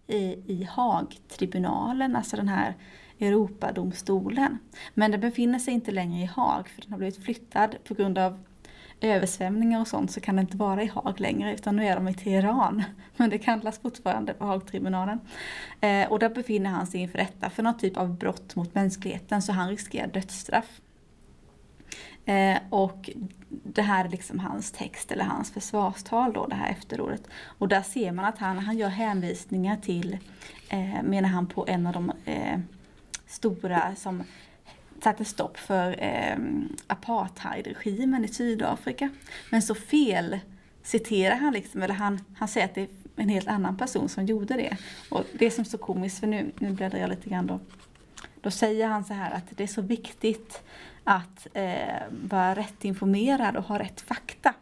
i, 0.07 0.39
i 0.47 0.69
Haagtribunalen, 0.71 2.17
alltså 2.17 2.37
den 2.37 2.49
här 2.49 2.75
Europadomstolen. 3.19 4.59
Men 4.95 5.11
den 5.11 5.21
befinner 5.21 5.59
sig 5.59 5.75
inte 5.75 5.91
längre 5.91 6.23
i 6.23 6.25
Haag 6.25 6.69
för 6.69 6.83
den 6.83 6.91
har 6.91 6.99
blivit 6.99 7.25
flyttad 7.25 7.77
på 7.85 7.95
grund 7.95 8.19
av 8.19 8.39
översvämningar 9.01 9.81
och 9.81 9.89
sånt 9.89 10.11
så 10.11 10.21
kan 10.21 10.37
det 10.37 10.41
inte 10.41 10.57
vara 10.57 10.83
i 10.83 10.87
Haag 10.87 11.21
längre 11.21 11.55
utan 11.55 11.77
nu 11.77 11.87
är 11.87 11.97
de 11.97 12.09
i 12.09 12.15
Teheran. 12.15 12.83
Men 13.17 13.31
det 13.31 13.39
kallas 13.39 13.79
fortfarande 13.79 14.35
för 14.35 14.45
Haagtribunalen. 14.45 15.21
Eh, 15.81 16.13
och 16.13 16.19
där 16.19 16.29
befinner 16.29 16.71
han 16.71 16.87
sig 16.87 17.01
inför 17.01 17.19
rätta 17.19 17.51
för 17.51 17.63
någon 17.63 17.79
typ 17.79 17.97
av 17.97 18.19
brott 18.19 18.57
mot 18.57 18.75
mänskligheten 18.75 19.43
så 19.43 19.53
han 19.53 19.69
riskerar 19.69 20.07
dödsstraff. 20.07 20.81
Eh, 22.25 22.59
och 22.71 23.11
det 23.63 23.83
här 23.83 24.05
är 24.05 24.09
liksom 24.09 24.39
hans 24.39 24.73
text 24.73 25.13
eller 25.13 25.25
hans 25.25 25.51
försvarstal 25.51 26.33
då, 26.33 26.47
det 26.47 26.55
här 26.55 26.71
efterordet. 26.71 27.23
Och 27.59 27.69
där 27.69 27.83
ser 27.83 28.13
man 28.13 28.25
att 28.25 28.39
han, 28.39 28.59
han 28.59 28.79
gör 28.79 28.89
hänvisningar 28.89 29.77
till, 29.77 30.19
eh, 30.69 31.03
menar 31.03 31.29
han 31.29 31.47
på 31.47 31.67
en 31.69 31.87
av 31.87 31.93
de 31.93 32.13
eh, 32.25 32.59
stora 33.27 33.95
som 33.95 34.23
satte 35.03 35.25
stopp 35.25 35.59
för 35.59 36.05
eh, 36.05 36.39
apartheidregimen 36.87 38.25
i 38.25 38.29
Sydafrika. 38.29 39.11
Men 39.51 39.63
så 39.63 39.75
fel 39.75 40.39
citerar 40.83 41.37
han 41.37 41.53
liksom, 41.53 41.83
eller 41.83 41.95
han, 41.95 42.21
han 42.37 42.49
säger 42.49 42.67
att 42.67 42.75
det 42.75 42.81
är 42.83 42.89
en 43.17 43.29
helt 43.29 43.49
annan 43.49 43.77
person 43.77 44.09
som 44.09 44.27
gjorde 44.27 44.55
det. 44.55 44.77
Och 45.11 45.25
det 45.33 45.51
som 45.51 45.61
är 45.61 45.69
så 45.69 45.79
komiskt, 45.79 46.21
för 46.21 46.27
nu, 46.27 46.53
nu 46.59 46.71
bläddrar 46.71 47.01
jag 47.01 47.11
lite 47.11 47.31
grann 47.31 47.47
då. 47.47 47.61
Då 48.43 48.51
säger 48.51 48.87
han 48.87 49.05
så 49.05 49.15
här 49.15 49.31
att 49.31 49.45
det 49.57 49.63
är 49.63 49.69
så 49.69 49.83
viktigt 49.83 50.63
att 51.05 51.47
eh, 51.55 52.03
vara 52.11 52.55
rätt 52.55 52.85
informerad 52.85 53.57
och 53.57 53.65
ha 53.65 53.79
rätt 53.79 54.01
fakta. 54.01 54.55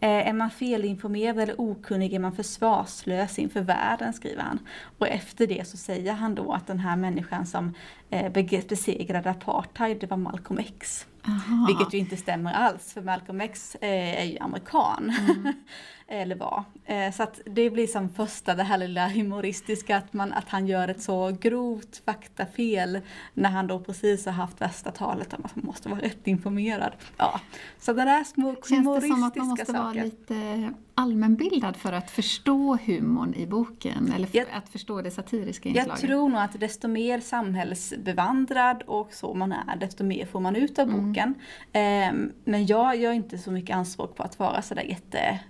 Eh, 0.00 0.28
är 0.28 0.32
man 0.32 0.50
felinformerad 0.50 1.38
eller 1.38 1.60
okunnig 1.60 2.14
är 2.14 2.18
man 2.18 2.32
försvarslös 2.32 3.38
inför 3.38 3.60
världen, 3.60 4.12
skriver 4.12 4.42
han. 4.42 4.58
Och 4.98 5.08
efter 5.08 5.46
det 5.46 5.68
så 5.68 5.76
säger 5.76 6.12
han 6.12 6.34
då 6.34 6.52
att 6.52 6.66
den 6.66 6.78
här 6.78 6.96
människan 6.96 7.46
som 7.46 7.74
eh, 8.10 8.32
besegrade 8.68 9.30
apartheid, 9.30 10.00
det 10.00 10.06
var 10.06 10.16
Malcolm 10.16 10.58
X. 10.58 11.06
Aha. 11.28 11.66
Vilket 11.66 11.94
ju 11.94 11.98
inte 11.98 12.16
stämmer 12.16 12.52
alls, 12.52 12.92
för 12.92 13.00
Malcolm 13.00 13.40
X 13.40 13.74
eh, 13.74 14.20
är 14.20 14.24
ju 14.24 14.38
amerikan. 14.38 15.14
Mm. 15.20 15.52
Eller 16.08 16.36
var. 16.36 16.64
Eh, 16.84 17.12
så 17.12 17.22
att 17.22 17.40
det 17.46 17.70
blir 17.70 17.86
som 17.86 18.08
första, 18.08 18.54
det 18.54 18.62
här 18.62 18.78
lilla 18.78 19.08
humoristiska, 19.08 19.96
att, 19.96 20.12
man, 20.12 20.32
att 20.32 20.48
han 20.48 20.66
gör 20.66 20.88
ett 20.88 21.02
så 21.02 21.36
grovt 21.40 22.02
faktafel 22.04 23.00
när 23.34 23.50
han 23.50 23.66
då 23.66 23.78
precis 23.78 24.26
har 24.26 24.32
haft 24.32 24.60
värsta 24.60 24.90
talet 24.90 25.34
om 25.34 25.44
att 25.44 25.56
man 25.56 25.66
måste 25.66 25.88
vara 25.88 26.00
rätt 26.00 26.26
informerad. 26.26 26.92
Ja. 27.16 27.40
Så 27.78 27.92
det 27.92 28.04
där 28.04 28.24
små 28.24 28.56
humoristiska 28.68 28.84
saker. 28.84 28.84
Känns 28.84 29.02
det 29.02 29.08
som 29.08 29.24
att 29.24 29.36
man 29.36 29.48
måste 29.48 29.66
saker. 29.66 29.80
vara 29.80 29.92
lite 29.92 30.72
allmänbildad 30.94 31.76
för 31.76 31.92
att 31.92 32.10
förstå 32.10 32.78
humorn 32.86 33.34
i 33.34 33.46
boken? 33.46 34.12
Eller 34.16 34.26
för 34.26 34.38
jag, 34.38 34.46
att 34.52 34.68
förstå 34.68 35.02
det 35.02 35.10
satiriska 35.10 35.68
inslaget? 35.68 35.88
Jag 35.88 35.98
tror 35.98 36.28
nog 36.28 36.40
att 36.40 36.60
desto 36.60 36.88
mer 36.88 37.20
samhällsbevandrad 37.20 38.82
och 38.82 39.12
så 39.12 39.34
man 39.34 39.52
är, 39.52 39.76
desto 39.76 40.04
mer 40.04 40.26
får 40.26 40.40
man 40.40 40.56
ut 40.56 40.78
av 40.78 40.88
mm. 40.88 41.06
boken. 41.06 41.34
Mm. 41.72 42.32
Men 42.44 42.66
jag 42.66 42.96
gör 42.96 43.12
inte 43.12 43.38
så 43.38 43.50
mycket 43.50 43.76
anspråk 43.76 44.16
på 44.16 44.22
att 44.22 44.38
vara 44.38 44.62
sådär 44.62 44.82
jätte 44.82 45.40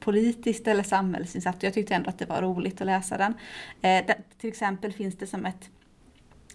politiskt 0.00 0.68
eller 0.68 0.82
samhällsinsatt. 0.82 1.62
Jag 1.62 1.74
tyckte 1.74 1.94
ändå 1.94 2.10
att 2.10 2.18
det 2.18 2.26
var 2.26 2.42
roligt 2.42 2.80
att 2.80 2.86
läsa 2.86 3.18
den. 3.18 3.34
Eh, 3.82 4.06
det, 4.06 4.16
till 4.38 4.48
exempel 4.48 4.92
finns 4.92 5.16
det 5.18 5.26
som 5.26 5.46
ett, 5.46 5.70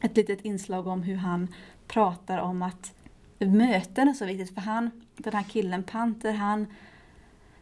ett 0.01 0.17
litet 0.17 0.41
inslag 0.41 0.87
om 0.87 1.03
hur 1.03 1.15
han 1.15 1.47
pratar 1.87 2.37
om 2.37 2.61
att 2.61 2.93
möten 3.39 4.07
är 4.07 4.13
så 4.13 4.25
viktigt. 4.25 4.53
För 4.53 4.61
han, 4.61 4.91
den 5.17 5.33
här 5.33 5.43
killen 5.43 5.83
Panter, 5.83 6.33
han 6.33 6.67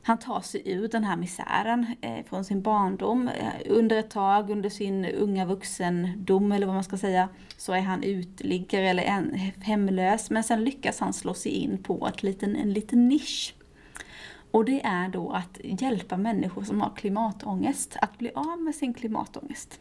han 0.03 0.17
tar 0.17 0.41
sig 0.41 0.61
ur 0.65 0.87
den 0.87 1.03
här 1.03 1.17
misären 1.17 1.95
eh, 2.01 2.25
från 2.29 2.45
sin 2.45 2.61
barndom. 2.61 3.27
Eh, 3.27 3.53
under 3.65 3.97
ett 3.97 4.09
tag, 4.09 4.49
under 4.49 4.69
sin 4.69 5.05
unga 5.05 5.45
vuxendom 5.45 6.51
eller 6.51 6.65
vad 6.65 6.75
man 6.75 6.83
ska 6.83 6.97
säga, 6.97 7.29
så 7.57 7.73
är 7.73 7.81
han 7.81 8.03
utliggare 8.03 8.89
eller 8.89 9.03
en, 9.03 9.35
hemlös. 9.61 10.29
Men 10.29 10.43
sen 10.43 10.63
lyckas 10.63 10.99
han 10.99 11.13
slå 11.13 11.33
sig 11.33 11.51
in 11.51 11.83
på 11.83 12.07
ett 12.07 12.23
liten, 12.23 12.55
en 12.55 12.73
liten 12.73 13.07
nisch. 13.07 13.55
Och 14.51 14.65
det 14.65 14.81
är 14.86 15.10
då 15.10 15.31
att 15.31 15.60
hjälpa 15.63 16.17
människor 16.17 16.63
som 16.63 16.81
har 16.81 16.91
klimatångest 16.96 17.98
att 18.01 18.17
bli 18.17 18.31
av 18.36 18.62
med 18.62 18.75
sin 18.75 18.93
klimatångest. 18.93 19.79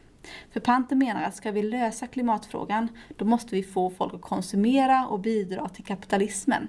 För 0.50 0.60
Panter 0.60 0.96
menar 0.96 1.22
att 1.22 1.36
ska 1.36 1.50
vi 1.50 1.62
lösa 1.62 2.06
klimatfrågan, 2.06 2.88
då 3.16 3.24
måste 3.24 3.54
vi 3.54 3.62
få 3.62 3.90
folk 3.90 4.14
att 4.14 4.20
konsumera 4.20 5.06
och 5.06 5.20
bidra 5.20 5.68
till 5.68 5.84
kapitalismen. 5.84 6.68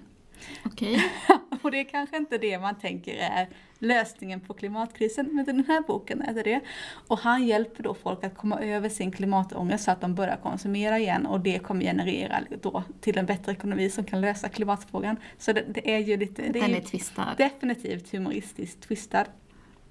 Okej. 0.66 0.96
Okay. 0.96 1.38
och 1.62 1.72
det 1.72 1.80
är 1.80 1.84
kanske 1.84 2.18
inte 2.18 2.38
det 2.38 2.60
man 2.60 2.80
tänker 2.80 3.16
är 3.16 3.50
lösningen 3.80 4.40
på 4.40 4.54
klimatkrisen, 4.54 5.30
men 5.32 5.46
den 5.46 5.66
här 5.68 5.82
boken 5.82 6.22
är 6.22 6.34
det 6.34 6.44
det. 6.44 6.62
Och 7.08 7.20
han 7.20 7.48
hjälper 7.48 7.84
då 7.84 7.94
folk 7.94 8.24
att 8.24 8.38
komma 8.38 8.60
över 8.60 8.90
sin 8.90 9.12
klimatångest 9.12 9.84
så 9.84 9.92
att 9.92 10.02
de 10.02 10.16
börjar 10.16 10.38
konsumera 10.38 11.00
igen 11.00 11.26
och 11.26 11.40
det 11.40 11.60
kommer 11.60 11.82
generera 11.82 12.40
då 12.62 12.84
till 13.02 13.18
en 13.18 13.26
bättre 13.26 13.52
ekonomi 13.52 13.90
som 13.90 14.04
kan 14.04 14.22
lösa 14.22 14.50
klimatfrågan. 14.50 15.18
Så 15.38 15.54
det, 15.54 15.66
det 15.68 15.96
är 15.96 16.00
ju 16.00 16.18
lite... 16.18 16.42
Det 16.42 16.60
den 16.60 16.72
är, 16.72 16.78
är 16.78 16.82
twistad. 16.82 17.36
Definitivt 17.38 18.12
humoristiskt 18.12 18.82
twistad. 18.82 19.26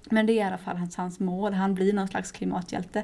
Men 0.09 0.25
det 0.25 0.33
är 0.33 0.35
i 0.35 0.41
alla 0.41 0.57
fall 0.57 0.77
hans, 0.77 0.95
hans 0.95 1.19
mål, 1.19 1.53
han 1.53 1.75
blir 1.75 1.93
någon 1.93 2.07
slags 2.07 2.31
klimathjälte. 2.31 3.03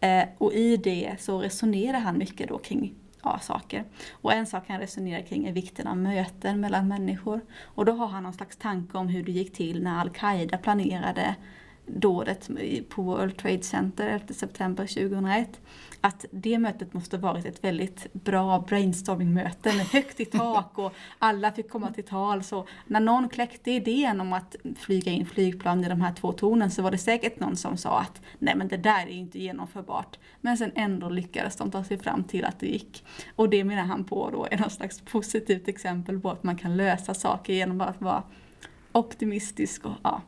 Eh, 0.00 0.24
och 0.38 0.52
i 0.52 0.76
det 0.76 1.16
så 1.18 1.40
resonerar 1.40 1.98
han 1.98 2.18
mycket 2.18 2.48
då 2.48 2.58
kring 2.58 2.94
ja, 3.22 3.38
saker. 3.38 3.84
Och 4.12 4.32
en 4.32 4.46
sak 4.46 4.64
han 4.68 4.80
resonerar 4.80 5.22
kring 5.22 5.46
är 5.46 5.52
vikten 5.52 5.86
av 5.86 5.96
möten 5.96 6.60
mellan 6.60 6.88
människor. 6.88 7.40
Och 7.62 7.84
då 7.84 7.92
har 7.92 8.06
han 8.06 8.22
någon 8.22 8.32
slags 8.32 8.56
tanke 8.56 8.98
om 8.98 9.08
hur 9.08 9.22
det 9.22 9.32
gick 9.32 9.52
till 9.52 9.82
när 9.82 10.00
Al-Qaida 10.00 10.58
planerade 10.58 11.34
dådet 11.86 12.50
på 12.88 13.02
World 13.02 13.36
Trade 13.36 13.62
Center 13.62 14.06
11 14.06 14.34
september 14.34 14.86
2001. 14.86 15.60
Att 16.00 16.24
det 16.30 16.58
mötet 16.58 16.94
måste 16.94 17.18
varit 17.18 17.44
ett 17.44 17.64
väldigt 17.64 18.12
bra 18.12 18.64
brainstorming-möte 18.68 19.72
med 19.76 19.86
högt 19.86 20.20
i 20.20 20.24
tak 20.24 20.78
och 20.78 20.92
alla 21.18 21.52
fick 21.52 21.70
komma 21.70 21.92
till 21.92 22.04
tal. 22.04 22.42
Så 22.42 22.66
när 22.86 23.00
någon 23.00 23.28
kläckte 23.28 23.70
idén 23.70 24.20
om 24.20 24.32
att 24.32 24.56
flyga 24.76 25.12
in 25.12 25.26
flygplan 25.26 25.84
i 25.84 25.88
de 25.88 26.00
här 26.00 26.12
två 26.12 26.32
tornen 26.32 26.70
så 26.70 26.82
var 26.82 26.90
det 26.90 26.98
säkert 26.98 27.40
någon 27.40 27.56
som 27.56 27.76
sa 27.76 28.00
att 28.00 28.20
nej 28.38 28.54
men 28.56 28.68
det 28.68 28.76
där 28.76 29.06
är 29.06 29.10
inte 29.10 29.38
genomförbart. 29.38 30.18
Men 30.40 30.58
sen 30.58 30.72
ändå 30.74 31.08
lyckades 31.08 31.56
de 31.56 31.70
ta 31.70 31.84
sig 31.84 31.98
fram 31.98 32.24
till 32.24 32.44
att 32.44 32.60
det 32.60 32.66
gick. 32.66 33.04
Och 33.36 33.48
det 33.48 33.64
menar 33.64 33.82
han 33.82 34.04
på 34.04 34.30
då 34.30 34.46
är 34.50 34.58
något 34.58 34.72
slags 34.72 35.00
positivt 35.00 35.68
exempel 35.68 36.20
på 36.20 36.30
att 36.30 36.42
man 36.42 36.56
kan 36.56 36.76
lösa 36.76 37.14
saker 37.14 37.52
genom 37.52 37.80
att 37.80 38.00
vara 38.00 38.22
optimistisk 38.92 39.84
och 39.84 39.92
ja, 40.02 40.22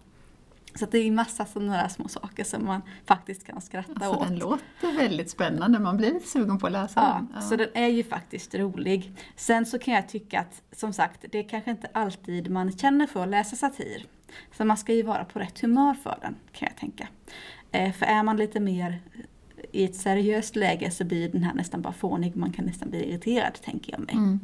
så 0.75 0.87
det 0.87 0.99
är 0.99 1.11
massa 1.11 1.47
sådana 1.47 1.83
där 1.83 1.89
små 1.89 2.09
saker 2.09 2.45
som 2.45 2.65
man 2.65 2.83
faktiskt 3.05 3.47
kan 3.47 3.61
skratta 3.61 3.93
alltså, 3.95 4.11
åt. 4.11 4.29
Den 4.29 4.39
låter 4.39 4.97
väldigt 4.97 5.31
spännande, 5.31 5.79
man 5.79 5.97
blir 5.97 6.15
lite 6.15 6.29
sugen 6.29 6.59
på 6.59 6.67
att 6.67 6.73
läsa 6.73 7.01
ja, 7.01 7.15
den. 7.15 7.29
Ja, 7.35 7.41
så 7.41 7.57
den 7.57 7.69
är 7.75 7.89
ju 7.89 8.05
faktiskt 8.05 8.55
rolig. 8.55 9.13
Sen 9.37 9.67
så 9.67 9.79
kan 9.79 9.95
jag 9.95 10.09
tycka 10.09 10.41
att, 10.41 10.63
som 10.73 10.93
sagt, 10.93 11.25
det 11.33 11.39
är 11.39 11.49
kanske 11.49 11.71
inte 11.71 11.89
alltid 11.93 12.51
man 12.51 12.73
känner 12.73 13.07
för 13.07 13.23
att 13.23 13.29
läsa 13.29 13.57
satir. 13.57 14.07
Så 14.57 14.65
man 14.65 14.77
ska 14.77 14.93
ju 14.93 15.03
vara 15.03 15.25
på 15.25 15.39
rätt 15.39 15.61
humör 15.61 15.95
för 15.95 16.19
den, 16.23 16.37
kan 16.53 16.69
jag 16.71 16.77
tänka. 16.77 17.09
Eh, 17.73 17.93
för 17.93 18.07
är 18.07 18.23
man 18.23 18.37
lite 18.37 18.61
mer 18.61 19.01
i 19.73 19.85
ett 19.85 19.97
seriöst 19.97 20.57
läge 20.57 20.91
så 20.91 21.05
blir 21.05 21.29
den 21.29 21.43
här 21.43 21.55
nästan 21.55 21.83
bara 21.83 21.93
fånig, 21.93 22.37
man 22.37 22.53
kan 22.53 22.65
nästan 22.65 22.91
bli 22.91 23.11
irriterad, 23.11 23.55
tänker 23.65 23.93
jag 23.93 24.01
mig. 24.01 24.15
Mm. 24.15 24.41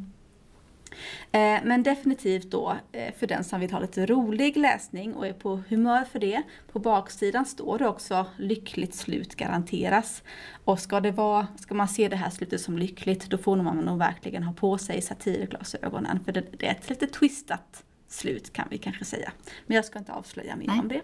Eh, 1.33 1.59
men 1.64 1.83
definitivt 1.83 2.50
då 2.50 2.76
eh, 2.93 3.14
för 3.14 3.26
den 3.26 3.45
som 3.45 3.61
vill 3.61 3.73
ha 3.73 3.81
lite 3.81 4.07
rolig 4.07 4.57
läsning 4.57 5.14
och 5.14 5.26
är 5.26 5.33
på 5.33 5.62
humör 5.69 6.05
för 6.12 6.19
det. 6.19 6.43
På 6.73 6.78
baksidan 6.78 7.47
står 7.47 7.78
det 7.78 7.88
också 7.88 8.26
lyckligt 8.37 8.95
slut 8.95 9.35
garanteras. 9.35 10.23
Och 10.64 10.81
ska, 10.81 11.00
det 11.00 11.11
vara, 11.11 11.47
ska 11.57 11.75
man 11.75 11.88
se 11.88 12.09
det 12.09 12.16
här 12.16 12.31
slutet 12.31 12.61
som 12.61 12.78
lyckligt 12.78 13.31
då 13.31 13.38
får 13.38 13.57
man 13.57 13.76
nog 13.76 13.99
verkligen 13.99 14.43
ha 14.43 14.52
på 14.52 14.78
sig 14.78 15.02
satirglasögonen. 15.02 16.25
För 16.25 16.33
det, 16.33 16.45
det 16.59 16.66
är 16.66 16.71
ett 16.71 16.90
lite 16.90 17.07
twistat 17.07 17.85
slut 18.09 18.52
kan 18.52 18.66
vi 18.71 18.78
kanske 18.78 19.05
säga. 19.05 19.33
Men 19.66 19.75
jag 19.75 19.85
ska 19.85 19.99
inte 19.99 20.12
avslöja 20.12 20.57
mer 20.57 20.66
Nej. 20.66 20.81
om 20.81 20.88
det. 20.88 21.00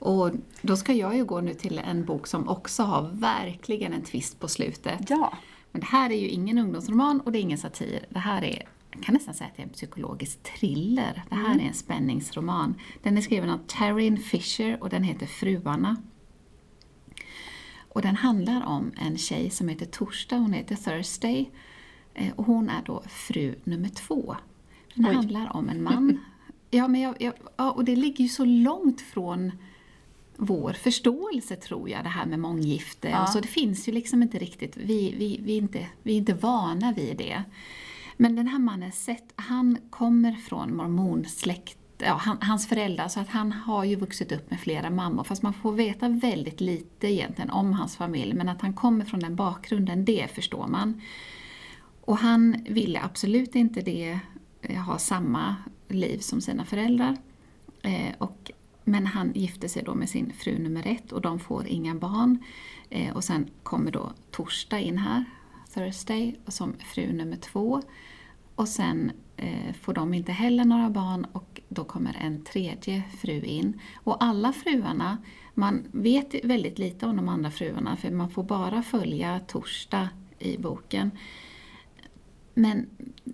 Och 0.00 0.30
då 0.62 0.76
ska 0.76 0.92
jag 0.92 1.16
ju 1.16 1.24
gå 1.24 1.40
nu 1.40 1.54
till 1.54 1.78
en 1.78 2.04
bok 2.04 2.26
som 2.26 2.48
också 2.48 2.82
har 2.82 3.10
verkligen 3.12 3.92
en 3.92 4.02
twist 4.02 4.40
på 4.40 4.48
slutet. 4.48 5.00
Ja. 5.08 5.32
Men 5.72 5.80
det 5.80 5.86
här 5.86 6.10
är 6.10 6.16
ju 6.16 6.28
ingen 6.28 6.58
ungdomsroman 6.58 7.20
och 7.20 7.32
det 7.32 7.38
är 7.38 7.40
ingen 7.40 7.58
satir. 7.58 8.06
Det 8.10 8.18
här 8.18 8.44
är, 8.44 8.68
jag 8.90 9.02
kan 9.02 9.14
nästan 9.14 9.34
säga 9.34 9.48
att 9.50 9.56
det 9.56 9.62
är 9.62 9.66
en 9.66 9.72
psykologisk 9.72 10.42
thriller. 10.42 11.22
Det 11.28 11.34
här 11.34 11.46
mm. 11.46 11.60
är 11.60 11.68
en 11.68 11.74
spänningsroman. 11.74 12.74
Den 13.02 13.16
är 13.16 13.20
skriven 13.20 13.50
av 13.50 13.60
Taryn 13.66 14.18
Fisher 14.18 14.82
och 14.82 14.88
den 14.88 15.02
heter 15.02 15.26
Fruarna. 15.26 15.96
Och 17.88 18.02
den 18.02 18.16
handlar 18.16 18.66
om 18.66 18.92
en 18.96 19.18
tjej 19.18 19.50
som 19.50 19.68
heter 19.68 19.86
Torsdag, 19.86 20.36
hon 20.36 20.52
heter 20.52 20.76
Thursday. 20.76 21.50
Eh, 22.14 22.32
och 22.36 22.46
hon 22.46 22.68
är 22.68 22.82
då 22.86 23.02
fru 23.08 23.54
nummer 23.64 23.88
två. 23.88 24.36
Den 24.94 25.06
Oj. 25.06 25.14
handlar 25.14 25.56
om 25.56 25.68
en 25.68 25.82
man. 25.82 26.18
Ja, 26.70 26.88
men 26.88 27.00
jag, 27.00 27.22
jag, 27.22 27.34
ja, 27.56 27.70
och 27.70 27.84
det 27.84 27.96
ligger 27.96 28.24
ju 28.24 28.28
så 28.28 28.44
långt 28.44 29.00
från 29.00 29.52
vår 30.40 30.72
förståelse 30.72 31.56
tror 31.56 31.90
jag, 31.90 32.04
det 32.04 32.08
här 32.08 32.26
med 32.26 32.38
månggifte. 32.38 33.08
Ja. 33.08 33.26
Så 33.26 33.40
det 33.40 33.48
finns 33.48 33.88
ju 33.88 33.92
liksom 33.92 34.22
inte 34.22 34.38
riktigt, 34.38 34.76
vi, 34.76 35.14
vi, 35.18 35.40
vi, 35.42 35.52
är 35.52 35.58
inte, 35.58 35.86
vi 36.02 36.12
är 36.12 36.16
inte 36.16 36.34
vana 36.34 36.92
vid 36.92 37.16
det. 37.16 37.42
Men 38.16 38.36
den 38.36 38.48
här 38.48 38.58
mannen 38.58 38.92
Seth, 38.92 39.24
han 39.36 39.78
kommer 39.90 40.32
från 40.32 40.76
mormonsläkt 40.76 41.76
Ja, 42.02 42.14
han, 42.14 42.38
hans 42.40 42.66
föräldrar, 42.66 43.08
så 43.08 43.20
att 43.20 43.28
han 43.28 43.52
har 43.52 43.84
ju 43.84 43.96
vuxit 43.96 44.32
upp 44.32 44.50
med 44.50 44.60
flera 44.60 44.90
mammor. 44.90 45.24
Fast 45.24 45.42
man 45.42 45.52
får 45.52 45.72
veta 45.72 46.08
väldigt 46.08 46.60
lite 46.60 47.08
egentligen 47.08 47.50
om 47.50 47.72
hans 47.72 47.96
familj. 47.96 48.34
Men 48.34 48.48
att 48.48 48.60
han 48.62 48.72
kommer 48.72 49.04
från 49.04 49.20
den 49.20 49.36
bakgrunden, 49.36 50.04
det 50.04 50.30
förstår 50.34 50.66
man. 50.66 51.00
Och 52.00 52.18
han 52.18 52.64
ville 52.68 53.00
absolut 53.02 53.54
inte 53.54 53.80
det, 53.80 54.18
eh, 54.62 54.82
ha 54.82 54.98
samma 54.98 55.56
liv 55.88 56.18
som 56.18 56.40
sina 56.40 56.64
föräldrar. 56.64 57.16
Eh, 57.82 58.14
och, 58.18 58.50
men 58.90 59.06
han 59.06 59.32
gifte 59.34 59.68
sig 59.68 59.82
då 59.82 59.94
med 59.94 60.08
sin 60.08 60.32
fru 60.32 60.58
nummer 60.58 60.86
ett 60.86 61.12
och 61.12 61.20
de 61.20 61.38
får 61.38 61.66
inga 61.66 61.94
barn. 61.94 62.38
Eh, 62.90 63.16
och 63.16 63.24
sen 63.24 63.50
kommer 63.62 63.90
då 63.90 64.12
Torsdag 64.30 64.80
in 64.80 64.98
här, 64.98 65.24
Thursday, 65.74 66.40
som 66.46 66.74
fru 66.78 67.12
nummer 67.12 67.36
två. 67.36 67.82
Och 68.54 68.68
sen 68.68 69.12
eh, 69.36 69.74
får 69.82 69.94
de 69.94 70.14
inte 70.14 70.32
heller 70.32 70.64
några 70.64 70.90
barn 70.90 71.26
och 71.32 71.60
då 71.68 71.84
kommer 71.84 72.16
en 72.20 72.44
tredje 72.44 73.02
fru 73.18 73.42
in. 73.42 73.80
Och 73.94 74.24
alla 74.24 74.52
fruarna, 74.52 75.18
man 75.54 75.84
vet 75.92 76.44
väldigt 76.44 76.78
lite 76.78 77.06
om 77.06 77.16
de 77.16 77.28
andra 77.28 77.50
fruarna 77.50 77.96
för 77.96 78.10
man 78.10 78.30
får 78.30 78.44
bara 78.44 78.82
följa 78.82 79.40
Torsdag 79.40 80.08
i 80.38 80.58
boken. 80.58 81.10
Men 82.54 82.86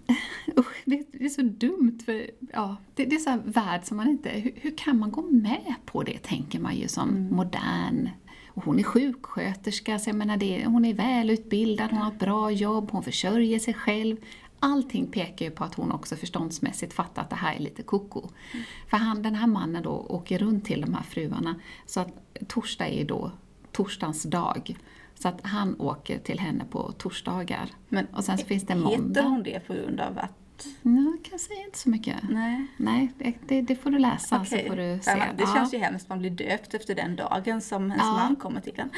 usch, 0.59 0.83
det, 0.85 1.03
det, 1.13 1.25
är 1.25 1.29
så 1.29 1.43
dumt, 1.43 1.99
för 2.05 2.31
ja, 2.53 2.77
det, 2.95 3.05
det 3.05 3.17
är 3.17 3.21
så 3.21 3.31
här 3.31 3.43
värld 3.45 3.85
som 3.85 3.97
man 3.97 4.09
inte... 4.09 4.29
Hur, 4.29 4.53
hur, 4.57 4.77
kan 4.77 4.99
man 4.99 5.11
gå 5.11 5.23
med 5.23 5.75
på 5.85 6.03
det, 6.03 6.19
tänker 6.19 6.61
man 6.61 6.77
ju 6.77 6.89
som 6.89 7.09
mm. 7.09 7.37
modern 7.37 8.09
och 8.57 8.65
hon 8.65 8.79
är 8.79 8.83
sjuksköterska, 8.83 9.99
så 9.99 10.11
jag 10.11 10.17
menar 10.17 10.37
det, 10.37 10.67
hon 10.67 10.85
är 10.85 10.95
välutbildad, 10.95 11.91
hon 11.91 11.99
har 11.99 12.13
ett 12.13 12.19
bra 12.19 12.51
jobb, 12.51 12.91
hon 12.91 13.03
försörjer 13.03 13.59
sig 13.59 13.75
själv. 13.75 14.17
Allting 14.61 15.07
pekar 15.07 15.47
ju 15.47 15.51
på 15.51 15.65
att 15.65 15.75
hon 15.75 15.93
också 15.93 16.17
förståndsmässigt 16.17 16.93
fattar 16.93 17.23
att 17.23 17.31
det 17.31 17.37
här 17.37 17.55
är 17.55 17.61
lite 17.61 17.83
koko. 17.83 18.29
Mm. 18.53 18.65
För 18.91 18.97
han, 18.97 19.23
den 19.23 19.35
här 19.35 19.47
mannen 19.47 19.83
då 19.83 19.91
åker 19.91 20.39
runt 20.39 20.65
till 20.65 20.81
de 20.81 20.95
här 20.95 21.03
fruarna, 21.03 21.55
så 21.87 22.01
att 22.01 22.09
torsdag 22.49 22.89
är 22.89 23.05
då 23.05 23.33
torsdagens 23.73 24.23
dag. 24.23 24.77
Så 25.19 25.29
att 25.29 25.47
han 25.47 25.81
åker 25.81 26.19
till 26.19 26.41
henne 26.41 26.65
på 26.71 26.93
torsdagar. 26.93 27.71
Men 27.89 28.07
och 28.07 28.25
sen 28.25 28.39
så 28.39 28.47
finns 28.47 28.67
det 28.67 28.75
måndag. 28.75 29.21
Heter 29.21 29.23
hon 29.23 29.43
det 29.43 29.61
på 29.67 29.75
grund 29.75 30.01
av 30.01 30.19
att 30.19 30.33
Nej, 30.83 31.21
kan 31.31 31.39
säga 31.39 31.65
inte 31.65 31.79
så 31.79 31.91
mycket. 31.91 32.17
Nej, 32.31 32.67
Nej 32.77 33.13
det, 33.49 33.61
det 33.61 33.77
får 33.77 33.91
du 33.91 33.99
läsa 33.99 34.41
okay. 34.41 34.63
så 34.63 34.69
får 34.69 34.77
du 34.77 34.99
se. 35.03 35.11
Ja, 35.11 35.25
det 35.39 35.47
känns 35.47 35.75
ju 35.75 35.79
hemskt, 35.79 36.09
man 36.09 36.19
blir 36.19 36.31
döpt 36.31 36.75
efter 36.75 36.95
den 36.95 37.17
dagen 37.17 37.61
som 37.61 37.83
ens 37.83 38.03
ja. 38.03 38.13
man 38.13 38.37
kommer 38.37 38.61
till 38.61 38.73
en. 38.77 38.91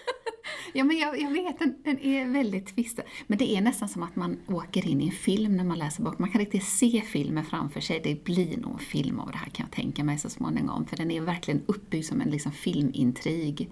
ja, 0.72 0.84
men 0.84 0.98
jag, 0.98 1.20
jag 1.20 1.30
vet, 1.30 1.58
den, 1.58 1.74
den 1.84 1.98
är 1.98 2.26
väldigt 2.26 2.74
tvistad. 2.74 3.02
Men 3.26 3.38
det 3.38 3.56
är 3.56 3.60
nästan 3.60 3.88
som 3.88 4.02
att 4.02 4.16
man 4.16 4.40
åker 4.48 4.88
in 4.88 5.00
i 5.00 5.06
en 5.06 5.12
film 5.12 5.56
när 5.56 5.64
man 5.64 5.78
läser 5.78 6.02
bok. 6.02 6.18
Man 6.18 6.30
kan 6.30 6.40
riktigt 6.40 6.64
se 6.64 7.02
filmen 7.06 7.44
framför 7.44 7.80
sig. 7.80 8.00
Det 8.04 8.24
blir 8.24 8.56
nog 8.56 8.72
en 8.72 8.78
film 8.78 9.20
av 9.20 9.30
det 9.30 9.38
här 9.38 9.50
kan 9.50 9.66
jag 9.66 9.76
tänka 9.76 10.04
mig 10.04 10.18
så 10.18 10.30
småningom. 10.30 10.86
För 10.86 10.96
den 10.96 11.10
är 11.10 11.20
verkligen 11.20 11.62
uppbyggd 11.66 12.04
som 12.04 12.20
en 12.20 12.30
liksom, 12.30 12.52
filmintrig. 12.52 13.70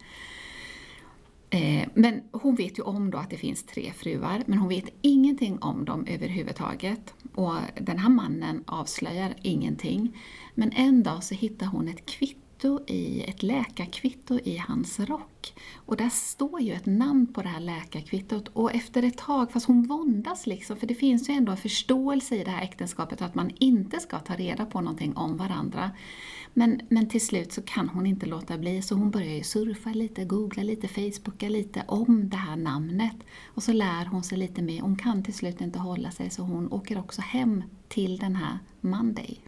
Eh, 1.50 1.88
men 1.95 2.23
hon 2.33 2.54
vet 2.54 2.78
ju 2.78 2.83
om 2.83 3.11
då 3.11 3.19
att 3.19 3.30
det 3.30 3.37
finns 3.37 3.62
tre 3.62 3.92
fruar, 3.92 4.42
men 4.47 4.59
hon 4.59 4.69
vet 4.69 4.85
ingenting 5.00 5.59
om 5.59 5.85
dem 5.85 6.07
överhuvudtaget. 6.09 7.14
Och 7.35 7.57
den 7.80 7.99
här 7.99 8.09
mannen 8.09 8.64
avslöjar 8.66 9.35
ingenting. 9.42 10.16
Men 10.54 10.73
en 10.73 11.02
dag 11.02 11.25
så 11.25 11.35
hittar 11.35 11.66
hon 11.66 11.88
ett 11.88 12.07
kvitto 12.07 12.80
i, 12.87 13.23
ett 13.23 13.42
läkarkvitto 13.42 14.38
i 14.45 14.57
hans 14.57 15.00
rock. 15.00 15.54
Och 15.75 15.97
där 15.97 16.09
står 16.09 16.61
ju 16.61 16.73
ett 16.73 16.87
namn 16.87 17.26
på 17.26 17.42
det 17.42 17.49
här 17.49 17.61
läkarkvittot. 17.61 18.49
Och 18.49 18.75
efter 18.75 19.02
ett 19.02 19.19
tag, 19.19 19.52
fast 19.52 19.66
hon 19.66 19.87
våndas 19.87 20.47
liksom, 20.47 20.76
för 20.76 20.87
det 20.87 20.95
finns 20.95 21.28
ju 21.28 21.35
ändå 21.35 21.52
en 21.52 21.59
förståelse 21.59 22.37
i 22.37 22.45
det 22.45 22.50
här 22.50 22.62
äktenskapet 22.62 23.23
att 23.23 23.35
man 23.35 23.50
inte 23.59 24.00
ska 24.00 24.19
ta 24.19 24.35
reda 24.35 24.66
på 24.66 24.80
någonting 24.80 25.16
om 25.16 25.37
varandra. 25.37 25.90
Men, 26.54 26.80
men 26.88 27.09
till 27.09 27.26
slut 27.26 27.52
så 27.52 27.62
kan 27.62 27.88
hon 27.88 28.07
inte 28.07 28.26
låta 28.26 28.59
bli 28.59 28.83
så 28.83 28.95
hon 28.95 29.11
börjar 29.11 29.35
ju 29.35 29.42
surfa 29.42 29.90
lite, 29.90 30.25
googla 30.25 30.62
lite, 30.62 30.88
facebooka 30.88 31.49
lite 31.49 31.85
om 31.88 32.28
det 32.28 32.37
här 32.37 32.57
namnet. 32.57 33.16
Och 33.47 33.62
så 33.62 33.73
lär 33.73 34.04
hon 34.04 34.23
sig 34.23 34.38
lite 34.38 34.62
mer. 34.62 34.80
Hon 34.80 34.97
kan 34.97 35.23
till 35.23 35.35
slut 35.35 35.61
inte 35.61 35.78
hålla 35.78 36.11
sig 36.11 36.30
så 36.30 36.42
hon 36.42 36.73
åker 36.73 36.99
också 36.99 37.21
hem 37.23 37.62
till 37.88 38.16
den 38.16 38.37
här 38.37 38.59
Monday. 38.80 39.40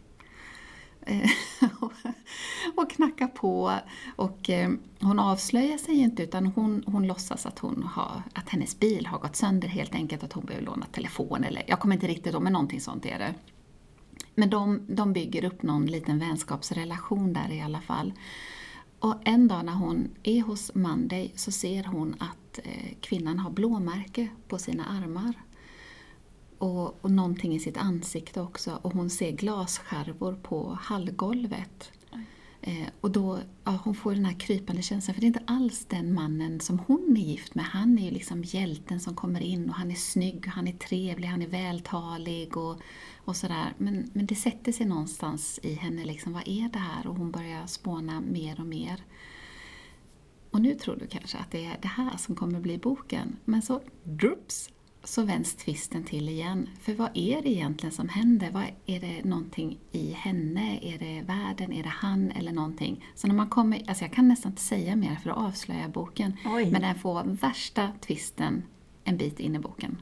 Eh, 1.05 1.29
och 2.75 2.91
knackar 2.91 3.27
på 3.27 3.79
och 4.15 4.49
eh, 4.49 4.71
hon 5.01 5.19
avslöjar 5.19 5.77
sig 5.77 5.95
inte 5.95 6.23
utan 6.23 6.45
hon, 6.45 6.83
hon 6.85 7.07
låtsas 7.07 7.45
att, 7.45 7.59
hon 7.59 7.83
har, 7.83 8.23
att 8.33 8.49
hennes 8.49 8.79
bil 8.79 9.05
har 9.05 9.19
gått 9.19 9.35
sönder 9.35 9.67
helt 9.67 9.95
enkelt, 9.95 10.23
att 10.23 10.33
hon 10.33 10.45
behöver 10.45 10.65
låna 10.65 10.85
telefon 10.85 11.43
eller 11.43 11.63
jag 11.67 11.79
kommer 11.79 11.95
inte 11.95 12.07
riktigt 12.07 12.33
ihåg 12.33 12.43
men 12.43 12.53
någonting 12.53 12.81
sånt 12.81 13.05
är 13.05 13.19
det. 13.19 13.33
Men 14.35 14.49
de, 14.49 14.81
de 14.87 15.13
bygger 15.13 15.45
upp 15.45 15.63
någon 15.63 15.85
liten 15.85 16.19
vänskapsrelation 16.19 17.33
där 17.33 17.51
i 17.51 17.61
alla 17.61 17.81
fall. 17.81 18.13
Och 18.99 19.15
en 19.25 19.47
dag 19.47 19.65
när 19.65 19.73
hon 19.73 20.09
är 20.23 20.41
hos 20.41 20.75
Monday 20.75 21.31
så 21.35 21.51
ser 21.51 21.83
hon 21.83 22.15
att 22.19 22.59
eh, 22.63 22.93
kvinnan 23.01 23.39
har 23.39 23.51
blåmärke 23.51 24.27
på 24.47 24.57
sina 24.57 24.85
armar. 24.85 25.33
Och, 26.57 27.03
och 27.03 27.11
någonting 27.11 27.55
i 27.55 27.59
sitt 27.59 27.77
ansikte 27.77 28.41
också. 28.41 28.79
Och 28.81 28.93
hon 28.93 29.09
ser 29.09 29.31
glasskärvor 29.31 30.33
på 30.33 30.77
hallgolvet. 30.81 31.91
Eh, 32.61 32.87
och 33.01 33.11
då, 33.11 33.39
ja, 33.63 33.79
hon 33.83 33.95
får 33.95 34.15
den 34.15 34.25
här 34.25 34.39
krypande 34.39 34.81
känslan, 34.81 35.13
för 35.13 35.21
det 35.21 35.25
är 35.25 35.27
inte 35.27 35.43
alls 35.47 35.85
den 35.85 36.13
mannen 36.13 36.59
som 36.59 36.79
hon 36.79 37.17
är 37.17 37.21
gift 37.21 37.55
med. 37.55 37.65
Han 37.65 37.99
är 37.99 38.03
ju 38.03 38.11
liksom 38.11 38.43
hjälten 38.43 38.99
som 38.99 39.15
kommer 39.15 39.41
in 39.41 39.69
och 39.69 39.75
han 39.75 39.91
är 39.91 39.95
snygg, 39.95 40.47
han 40.47 40.67
är 40.67 40.73
trevlig, 40.73 41.27
han 41.27 41.41
är 41.41 41.47
vältalig 41.47 42.57
och 42.57 42.81
och 43.25 43.35
sådär. 43.35 43.73
Men, 43.77 44.09
men 44.13 44.25
det 44.25 44.35
sätter 44.35 44.71
sig 44.71 44.85
någonstans 44.85 45.59
i 45.63 45.73
henne, 45.73 46.05
liksom, 46.05 46.33
vad 46.33 46.47
är 46.47 46.69
det 46.69 46.79
här? 46.79 47.07
Och 47.07 47.15
hon 47.15 47.31
börjar 47.31 47.65
spåna 47.65 48.21
mer 48.21 48.59
och 48.59 48.65
mer. 48.65 49.03
Och 50.51 50.61
nu 50.61 50.75
tror 50.75 50.95
du 50.95 51.07
kanske 51.07 51.37
att 51.37 51.51
det 51.51 51.65
är 51.65 51.77
det 51.81 51.87
här 51.87 52.17
som 52.17 52.35
kommer 52.35 52.59
bli 52.59 52.77
boken. 52.77 53.37
Men 53.45 53.61
så, 53.61 53.81
drups, 54.03 54.69
så 55.03 55.23
vänds 55.23 55.55
tvisten 55.55 56.03
till 56.03 56.29
igen. 56.29 56.69
För 56.79 56.93
vad 56.93 57.09
är 57.13 57.41
det 57.41 57.49
egentligen 57.49 57.93
som 57.93 58.09
händer? 58.09 58.51
Vad 58.51 58.65
är 58.85 58.99
det 58.99 59.23
någonting 59.23 59.79
i 59.91 60.11
henne? 60.11 60.79
Är 60.81 60.99
det 60.99 61.21
världen? 61.21 61.73
Är 61.73 61.83
det 61.83 61.89
han? 61.89 62.31
Eller 62.31 62.51
någonting? 62.51 63.05
Så 63.15 63.27
när 63.27 63.35
man 63.35 63.49
kommer, 63.49 63.83
alltså 63.87 64.03
jag 64.03 64.13
kan 64.13 64.27
nästan 64.27 64.51
inte 64.51 64.61
säga 64.61 64.95
mer 64.95 65.15
för 65.15 65.29
att 65.29 65.37
avslöja 65.37 65.89
boken. 65.89 66.37
Oj. 66.45 66.71
Men 66.71 66.81
den 66.81 66.95
får 66.95 67.23
värsta 67.23 67.91
tvisten 68.01 68.63
en 69.03 69.17
bit 69.17 69.39
in 69.39 69.55
i 69.55 69.59
boken. 69.59 69.97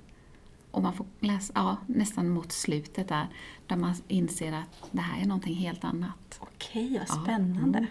Och 0.71 0.83
man 0.83 0.93
får 0.93 1.05
läsa, 1.19 1.53
ja, 1.55 1.77
nästan 1.87 2.29
mot 2.29 2.51
slutet 2.51 3.07
där, 3.07 3.27
där 3.67 3.75
man 3.75 3.95
inser 4.07 4.53
att 4.53 4.89
det 4.91 5.01
här 5.01 5.21
är 5.21 5.25
någonting 5.25 5.55
helt 5.55 5.83
annat. 5.83 6.39
Okej, 6.39 6.99
vad 6.99 7.23
spännande. 7.23 7.87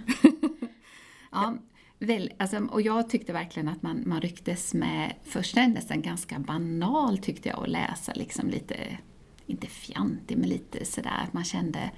ja, 1.30 1.54
väl, 1.98 2.32
alltså, 2.38 2.58
och 2.58 2.82
jag 2.82 3.10
tyckte 3.10 3.32
verkligen 3.32 3.68
att 3.68 3.82
man, 3.82 4.02
man 4.06 4.20
rycktes 4.20 4.74
med, 4.74 5.14
först 5.24 5.56
är 5.56 5.60
det 5.60 5.68
nästan 5.68 6.02
ganska 6.02 6.38
banal 6.38 7.18
tyckte 7.18 7.48
jag 7.48 7.62
att 7.62 7.68
läsa, 7.68 8.12
liksom 8.14 8.48
lite, 8.48 8.98
inte 9.46 9.66
fjantig, 9.66 10.38
men 10.38 10.48
lite 10.48 10.84
sådär 10.84 11.24
att 11.26 11.32
man 11.32 11.44
kände 11.44 11.90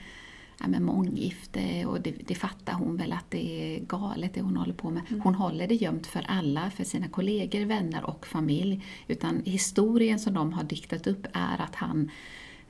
ja, 0.62 0.68
med 0.68 0.82
månggifte 0.82 1.86
och 1.86 2.00
det, 2.00 2.14
det 2.26 2.34
fattar 2.34 2.72
hon 2.72 2.96
väl 2.96 3.12
att 3.12 3.30
det 3.30 3.76
är 3.76 3.80
galet 3.80 4.34
det 4.34 4.40
hon 4.40 4.56
håller 4.56 4.74
på 4.74 4.90
med. 4.90 5.02
Mm. 5.08 5.20
Hon 5.20 5.34
håller 5.34 5.68
det 5.68 5.74
gömt 5.74 6.06
för 6.06 6.24
alla, 6.28 6.70
för 6.70 6.84
sina 6.84 7.08
kollegor, 7.08 7.64
vänner 7.64 8.04
och 8.04 8.26
familj. 8.26 8.84
Utan 9.08 9.42
historien 9.44 10.18
som 10.18 10.34
de 10.34 10.52
har 10.52 10.64
diktat 10.64 11.06
upp 11.06 11.26
är 11.32 11.60
att 11.60 11.74
han 11.74 12.10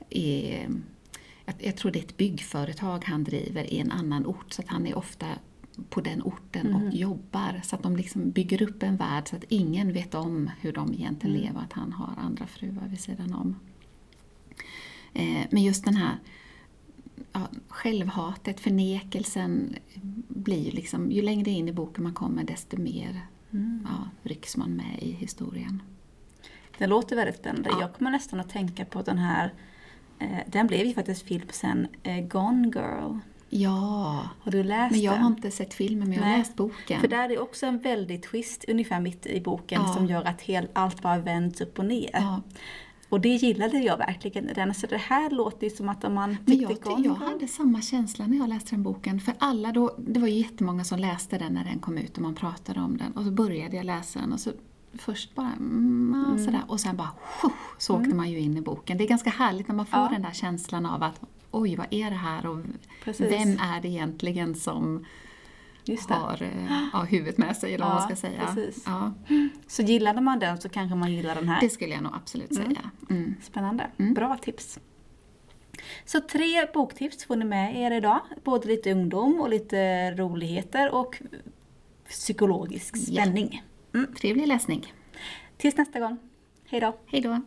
är 0.09 0.69
jag, 1.59 1.77
tror 1.77 1.91
det 1.91 1.99
är 1.99 2.03
ett 2.03 2.17
byggföretag 2.17 3.05
han 3.05 3.23
driver 3.23 3.73
i 3.73 3.79
en 3.79 3.91
annan 3.91 4.25
ort, 4.25 4.53
så 4.53 4.61
att 4.61 4.67
han 4.67 4.87
är 4.87 4.97
ofta 4.97 5.27
på 5.89 6.01
den 6.01 6.21
orten 6.21 6.67
mm. 6.67 6.87
och 6.87 6.93
jobbar. 6.93 7.61
Så 7.63 7.75
att 7.75 7.83
de 7.83 7.95
liksom 7.95 8.31
bygger 8.31 8.61
upp 8.61 8.83
en 8.83 8.97
värld 8.97 9.27
så 9.27 9.35
att 9.35 9.43
ingen 9.49 9.93
vet 9.93 10.15
om 10.15 10.51
hur 10.61 10.73
de 10.73 10.93
egentligen 10.93 11.35
mm. 11.35 11.47
lever, 11.47 11.61
att 11.61 11.73
han 11.73 11.91
har 11.93 12.13
andra 12.17 12.47
fruar 12.47 12.87
vid 12.87 12.99
sidan 12.99 13.33
om. 13.33 13.59
Eh, 15.13 15.47
men 15.49 15.63
just 15.63 15.85
den 15.85 15.95
här 15.95 16.17
ja, 17.33 17.47
självhatet, 17.67 18.59
förnekelsen 18.59 19.75
blir 20.27 20.71
liksom, 20.71 21.11
ju 21.11 21.21
längre 21.21 21.51
in 21.51 21.69
i 21.69 21.73
boken 21.73 22.03
man 22.03 22.13
kommer 22.13 22.43
desto 22.43 22.77
mer 22.77 23.21
mm. 23.51 23.87
ja, 23.89 24.29
rycks 24.29 24.57
man 24.57 24.75
med 24.75 24.99
i 25.01 25.11
historien. 25.11 25.81
Det 26.77 26.87
låter 26.87 27.15
väldigt 27.15 27.37
spännande. 27.37 27.69
Ja. 27.71 27.81
Jag 27.81 27.93
kommer 27.93 28.11
nästan 28.11 28.39
att 28.39 28.49
tänka 28.49 28.85
på 28.85 29.01
den 29.01 29.17
här, 29.17 29.53
eh, 30.19 30.37
den 30.47 30.67
blev 30.67 30.85
ju 30.85 30.93
faktiskt 30.93 31.27
film 31.27 31.47
sen, 31.49 31.87
eh, 32.03 32.25
Gone 32.25 32.67
Girl. 32.67 33.17
Ja, 33.49 34.29
har 34.39 34.51
du 34.51 34.63
läst 34.63 34.91
men 34.91 35.01
jag 35.01 35.13
den? 35.13 35.21
har 35.21 35.29
inte 35.29 35.51
sett 35.51 35.73
filmen 35.73 36.09
men 36.09 36.17
jag 36.17 36.23
har 36.23 36.37
läst 36.37 36.55
boken. 36.55 37.01
För 37.01 37.07
där 37.07 37.31
är 37.31 37.41
också 37.41 37.65
en 37.65 37.79
väldigt 37.79 38.23
twist 38.23 38.65
ungefär 38.67 38.99
mitt 38.99 39.25
i 39.25 39.41
boken 39.41 39.81
ja. 39.81 39.93
som 39.93 40.05
gör 40.05 40.23
att 40.23 40.41
hel, 40.41 40.67
allt 40.73 41.01
bara 41.01 41.17
vänds 41.17 41.61
upp 41.61 41.79
och 41.79 41.85
ner. 41.85 42.09
Ja. 42.13 42.41
Och 43.13 43.21
det 43.21 43.29
gillade 43.29 43.77
jag 43.79 43.97
verkligen 43.97 44.49
i 44.49 44.53
den. 44.53 44.73
Så 44.73 44.87
det 44.87 44.97
här 44.97 45.29
låter 45.29 45.67
ju 45.67 45.75
som 45.75 45.89
att 45.89 46.11
man 46.11 46.37
Men 46.45 46.59
jag, 46.59 46.87
om 46.87 47.03
jag 47.03 47.13
hade 47.13 47.47
samma 47.47 47.81
känsla 47.81 48.27
när 48.27 48.37
jag 48.37 48.49
läste 48.49 48.69
den 48.69 48.83
boken. 48.83 49.19
För 49.19 49.33
alla 49.37 49.71
då, 49.71 49.95
det 49.97 50.19
var 50.19 50.27
ju 50.27 50.33
jättemånga 50.33 50.83
som 50.83 50.99
läste 50.99 51.37
den 51.37 51.53
när 51.53 51.63
den 51.63 51.79
kom 51.79 51.97
ut 51.97 52.15
och 52.17 52.23
man 52.23 52.35
pratade 52.35 52.79
om 52.79 52.97
den. 52.97 53.11
Och 53.11 53.23
så 53.23 53.31
började 53.31 53.75
jag 53.75 53.85
läsa 53.85 54.19
den 54.19 54.33
och 54.33 54.39
så 54.39 54.51
först 54.93 55.35
bara 55.35 55.51
mm, 55.51 56.25
mm. 56.27 56.45
sådär 56.45 56.61
och 56.67 56.79
sen 56.79 56.97
bara 56.97 57.11
så 57.77 57.93
åkte 57.93 58.05
mm. 58.05 58.17
man 58.17 58.31
ju 58.31 58.39
in 58.39 58.57
i 58.57 58.61
boken. 58.61 58.97
Det 58.97 59.03
är 59.03 59.07
ganska 59.07 59.29
härligt 59.29 59.67
när 59.67 59.75
man 59.75 59.85
får 59.85 59.99
ja. 59.99 60.09
den 60.11 60.21
där 60.21 60.33
känslan 60.33 60.85
av 60.85 61.03
att 61.03 61.21
oj, 61.51 61.75
vad 61.75 61.87
är 61.89 62.09
det 62.09 62.15
här 62.15 62.45
och 62.45 62.59
Precis. 63.03 63.31
vem 63.31 63.57
är 63.59 63.81
det 63.81 63.87
egentligen 63.87 64.55
som. 64.55 65.05
Har 66.09 66.41
eh, 66.43 66.89
ja, 66.93 66.99
huvudet 67.03 67.37
med 67.37 67.57
sig, 67.57 67.73
eller 67.73 67.85
vad 67.85 67.95
Ja, 67.95 67.99
man 67.99 68.07
ska 68.07 68.15
säga. 68.27 68.45
precis. 68.45 68.83
Ja, 68.85 69.13
Så 69.67 69.81
gillade 69.81 70.21
man 70.21 70.39
den 70.39 70.61
så 70.61 70.69
kanske 70.69 70.95
man 70.95 71.11
gillar 71.13 71.35
den 71.35 71.49
här. 71.49 71.61
det 71.61 71.69
skulle 71.69 71.93
jag 71.93 72.03
nog 72.03 72.11
absolut 72.15 72.55
säga. 72.55 72.91
Mm. 73.09 73.35
Spännande. 73.41 73.87
Bra 73.97 74.37
tips. 74.41 74.79
Så 76.05 76.21
tre 76.21 76.65
boktips 76.73 77.25
får 77.25 77.35
ni 77.35 77.45
med 77.45 77.75
er 77.77 77.91
idag. 77.91 78.19
Både 78.43 78.67
lite 78.67 78.91
ungdom 78.91 79.39
och 79.41 79.49
lite 79.49 80.11
roligheter 80.11 80.93
och 80.93 81.21
psykologisk 82.07 82.95
Ja. 82.97 83.23
spänning. 83.23 83.63
Trevlig 84.21 84.47
läsning. 84.47 84.93
Tills 85.57 85.77
nästa 85.77 85.99
gång. 85.99 86.17
Hej 86.69 86.79
då! 86.81 86.97
Hej 87.05 87.21
då! 87.21 87.41